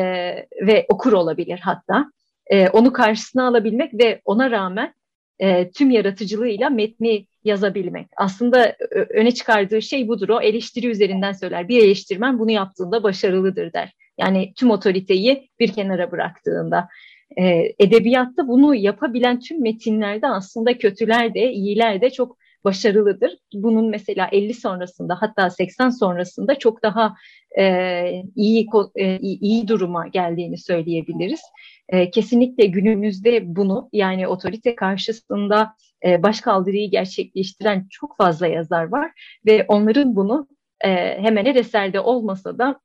ve 0.67 0.87
okur 0.89 1.13
olabilir 1.13 1.61
hatta. 1.63 2.11
E, 2.47 2.69
onu 2.69 2.93
karşısına 2.93 3.49
alabilmek 3.49 3.95
ve 3.95 4.21
ona 4.25 4.51
rağmen 4.51 4.95
e, 5.39 5.71
tüm 5.71 5.91
yaratıcılığıyla 5.91 6.71
metni 6.71 7.27
yazabilmek. 7.45 8.07
Aslında 8.17 8.77
öne 8.91 9.33
çıkardığı 9.33 9.83
şey 9.83 10.09
budur. 10.09 10.29
O 10.29 10.41
eleştiri 10.41 10.87
üzerinden 10.87 11.33
söyler. 11.33 11.69
Bir 11.69 11.85
eleştirmen 11.85 12.39
bunu 12.39 12.51
yaptığında 12.51 13.03
başarılıdır 13.03 13.73
der. 13.73 13.93
Yani 14.19 14.53
tüm 14.57 14.71
otoriteyi 14.71 15.51
bir 15.59 15.73
kenara 15.73 16.13
bıraktığında. 16.13 16.89
E, 17.38 17.75
edebiyatta 17.79 18.49
bunu 18.49 18.75
yapabilen 18.75 19.40
tüm 19.40 19.62
metinlerde 19.62 20.27
aslında 20.27 20.79
kötüler 20.79 21.35
de 21.35 21.53
iyiler 21.53 22.01
de 22.01 22.11
çok 22.11 22.37
başarılıdır. 22.64 23.38
Bunun 23.55 23.90
mesela 23.90 24.29
50 24.33 24.55
sonrasında 24.55 25.16
hatta 25.20 25.51
80 25.51 25.90
sonrasında 25.90 26.59
çok 26.59 26.83
daha 26.83 27.14
e, 27.59 28.23
iyi 28.37 28.68
e, 28.97 29.18
iyi 29.18 29.68
duruma 29.68 30.09
geldiğini 30.09 30.59
söyleyebiliriz. 30.59 31.40
E, 31.88 32.11
kesinlikle 32.11 32.66
günümüzde 32.66 33.57
bunu 33.57 33.88
yani 33.92 34.29
otorite 34.29 34.75
karşısında 34.75 35.75
e, 36.05 36.23
başkaldırıyı 36.23 36.90
gerçekleştiren 36.90 37.87
çok 37.90 38.16
fazla 38.16 38.47
yazar 38.47 38.85
var 38.85 39.11
ve 39.47 39.64
onların 39.68 40.16
bunu 40.16 40.49
e, 40.81 40.90
hemen 41.23 41.44
her 41.44 41.55
eserde 41.55 42.01
olmasa 42.01 42.59
da 42.59 42.81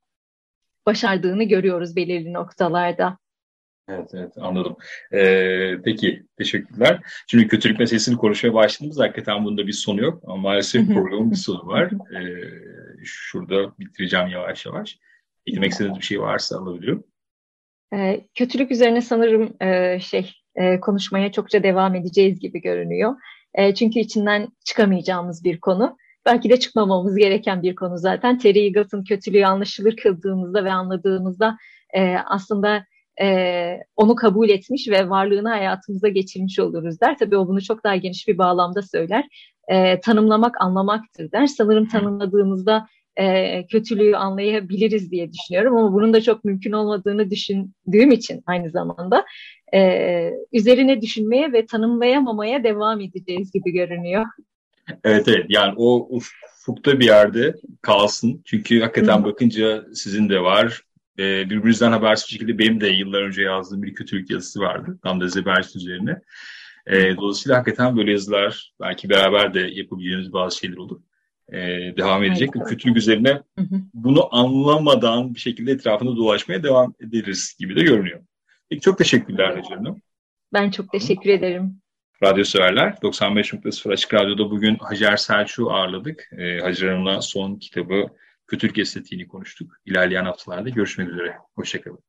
başardığını 0.86 1.44
görüyoruz 1.44 1.96
belirli 1.96 2.34
noktalarda. 2.34 3.18
Evet, 3.90 4.10
evet 4.14 4.34
anladım. 4.38 4.76
Ee, 5.14 5.76
peki, 5.86 6.24
teşekkürler. 6.38 7.00
Şimdi 7.28 7.48
kötülük 7.48 7.80
meselesini 7.80 8.18
konuşmaya 8.18 8.54
başladığımız 8.54 9.00
hakikaten 9.00 9.46
bunda 9.46 9.68
bir 9.68 9.72
sonu 9.72 10.02
yok. 10.02 10.24
Ama 10.26 10.36
maalesef 10.36 10.88
programın 10.94 11.32
bir 11.32 11.36
sonu 11.36 11.68
var. 11.68 11.92
Ee, 11.92 13.04
şurada 13.04 13.80
bitireceğim 13.80 14.28
yavaş 14.28 14.66
yavaş. 14.66 15.00
Eklemek 15.48 15.72
istediğiniz 15.72 16.00
bir 16.00 16.06
şey 16.06 16.22
varsa 16.22 16.58
alabilirim. 16.58 17.04
Ee, 17.94 18.28
kötülük 18.36 18.72
üzerine 18.72 19.02
sanırım 19.02 19.54
e, 19.62 20.00
şey 20.00 20.32
e, 20.56 20.80
konuşmaya 20.80 21.32
çokça 21.32 21.64
devam 21.64 21.96
edeceğiz 21.96 22.40
gibi 22.40 22.62
görünüyor. 22.62 23.16
E, 23.54 23.76
çünkü 23.76 24.00
içinden 24.00 24.48
çıkamayacağımız 24.66 25.44
bir 25.44 25.60
konu. 25.60 25.98
Belki 26.26 26.50
de 26.50 26.60
çıkmamamız 26.60 27.16
gereken 27.16 27.64
bir 27.64 27.76
konu 27.76 27.98
zaten. 27.98 28.38
Terry 28.38 28.60
Eagles'ın 28.60 29.04
kötülüğü 29.04 29.46
anlaşılır 29.46 29.96
kıldığımızda 29.96 30.64
ve 30.64 30.72
anladığımızda 30.72 31.58
e, 31.94 32.16
aslında 32.26 32.86
e, 33.22 33.80
onu 33.96 34.16
kabul 34.16 34.50
etmiş 34.50 34.90
ve 34.90 35.10
varlığını 35.10 35.50
hayatımıza 35.50 36.08
geçirmiş 36.08 36.60
oluruz 36.60 37.02
der. 37.02 37.18
Tabii 37.18 37.38
o 37.38 37.48
bunu 37.48 37.62
çok 37.62 37.84
daha 37.84 37.96
geniş 37.96 38.28
bir 38.28 38.38
bağlamda 38.38 38.82
söyler. 38.82 39.28
E, 39.68 40.00
tanımlamak 40.00 40.62
anlamaktır 40.62 41.32
der. 41.32 41.48
Sanırım 41.48 41.88
tanımladığımızda 41.88 42.88
e, 43.16 43.68
kötülüğü 43.68 44.16
anlayabiliriz 44.16 45.12
diye 45.12 45.32
düşünüyorum 45.32 45.78
ama 45.78 45.94
bunun 45.94 46.14
da 46.14 46.22
çok 46.22 46.46
mümkün 46.46 46.72
olmadığını 46.72 47.30
düşündüğüm 47.30 48.12
için 48.12 48.44
aynı 48.46 48.70
zamanda 48.70 49.26
e, 49.74 50.32
üzerine 50.54 51.02
düşünmeye 51.02 51.54
ve 51.54 51.66
tanımlayamamaya 51.66 52.64
devam 52.64 53.02
edeceğiz 53.02 53.52
gibi 53.52 53.72
görünüyor. 53.72 54.26
Evet 55.04 55.28
evet 55.28 55.46
yani 55.50 55.74
o 55.78 56.08
ufukta 56.10 57.00
bir 57.00 57.06
yerde 57.06 57.56
kalsın. 57.82 58.42
Çünkü 58.46 58.82
hakikaten 58.82 59.24
bakınca 59.24 59.86
sizin 59.94 60.30
de 60.30 60.42
var, 60.42 60.82
e, 61.20 61.50
birbirimizden 61.50 61.92
habersiz 61.92 62.28
bir 62.28 62.32
şekilde 62.32 62.58
benim 62.58 62.82
de 62.82 62.88
yıllar 62.88 63.22
önce 63.22 63.42
yazdığım 63.42 63.84
bir 63.84 63.94
kötülük 63.94 64.30
yazısı 64.30 64.60
vardı. 64.60 65.00
Tam 65.04 65.22
da 65.22 65.28
Zeberst 65.28 65.76
üzerine. 65.76 66.22
E, 66.88 67.18
dolayısıyla 67.18 67.58
hakikaten 67.58 67.98
böyle 67.98 68.12
yazılar 68.12 68.74
belki 68.82 69.10
beraber 69.10 69.54
de 69.54 69.60
yapabileceğimiz 69.60 70.34
bazı 70.34 70.58
şeyler 70.58 70.78
olur. 70.78 71.02
E, 71.52 71.58
devam 71.98 72.24
edecek. 72.24 72.50
Evet. 72.56 72.68
Kötülük 72.68 72.98
üzerine 72.98 73.42
bunu 73.94 74.36
anlamadan 74.36 75.34
bir 75.34 75.40
şekilde 75.40 75.72
etrafında 75.72 76.16
dolaşmaya 76.16 76.64
devam 76.64 76.94
ederiz 77.00 77.56
gibi 77.60 77.76
de 77.76 77.82
görünüyor. 77.82 78.20
Peki 78.70 78.82
çok 78.82 78.98
teşekkürler 78.98 79.56
Recep 79.56 79.78
Hanım. 79.78 80.02
Ben 80.54 80.72
çok 80.72 80.92
teşekkür 80.92 81.30
ederim. 81.30 81.82
Radyo 82.24 82.44
severler 82.44 82.92
95.0 82.92 83.94
Açık 83.94 84.14
Radyo'da 84.14 84.52
bugün 84.52 84.76
Hacer 84.76 85.18
Selçuk'u 85.18 85.72
ağırladık. 85.72 86.30
E, 86.38 86.60
Hacer 86.60 86.88
Hanım'la 86.88 87.22
son 87.22 87.56
kitabı 87.56 88.10
kötülük 88.50 88.78
estetiğini 88.78 89.28
konuştuk. 89.28 89.72
İlerleyen 89.86 90.26
haftalarda 90.26 90.70
görüşmek 90.70 91.10
üzere. 91.10 91.38
Hoşçakalın. 91.56 92.09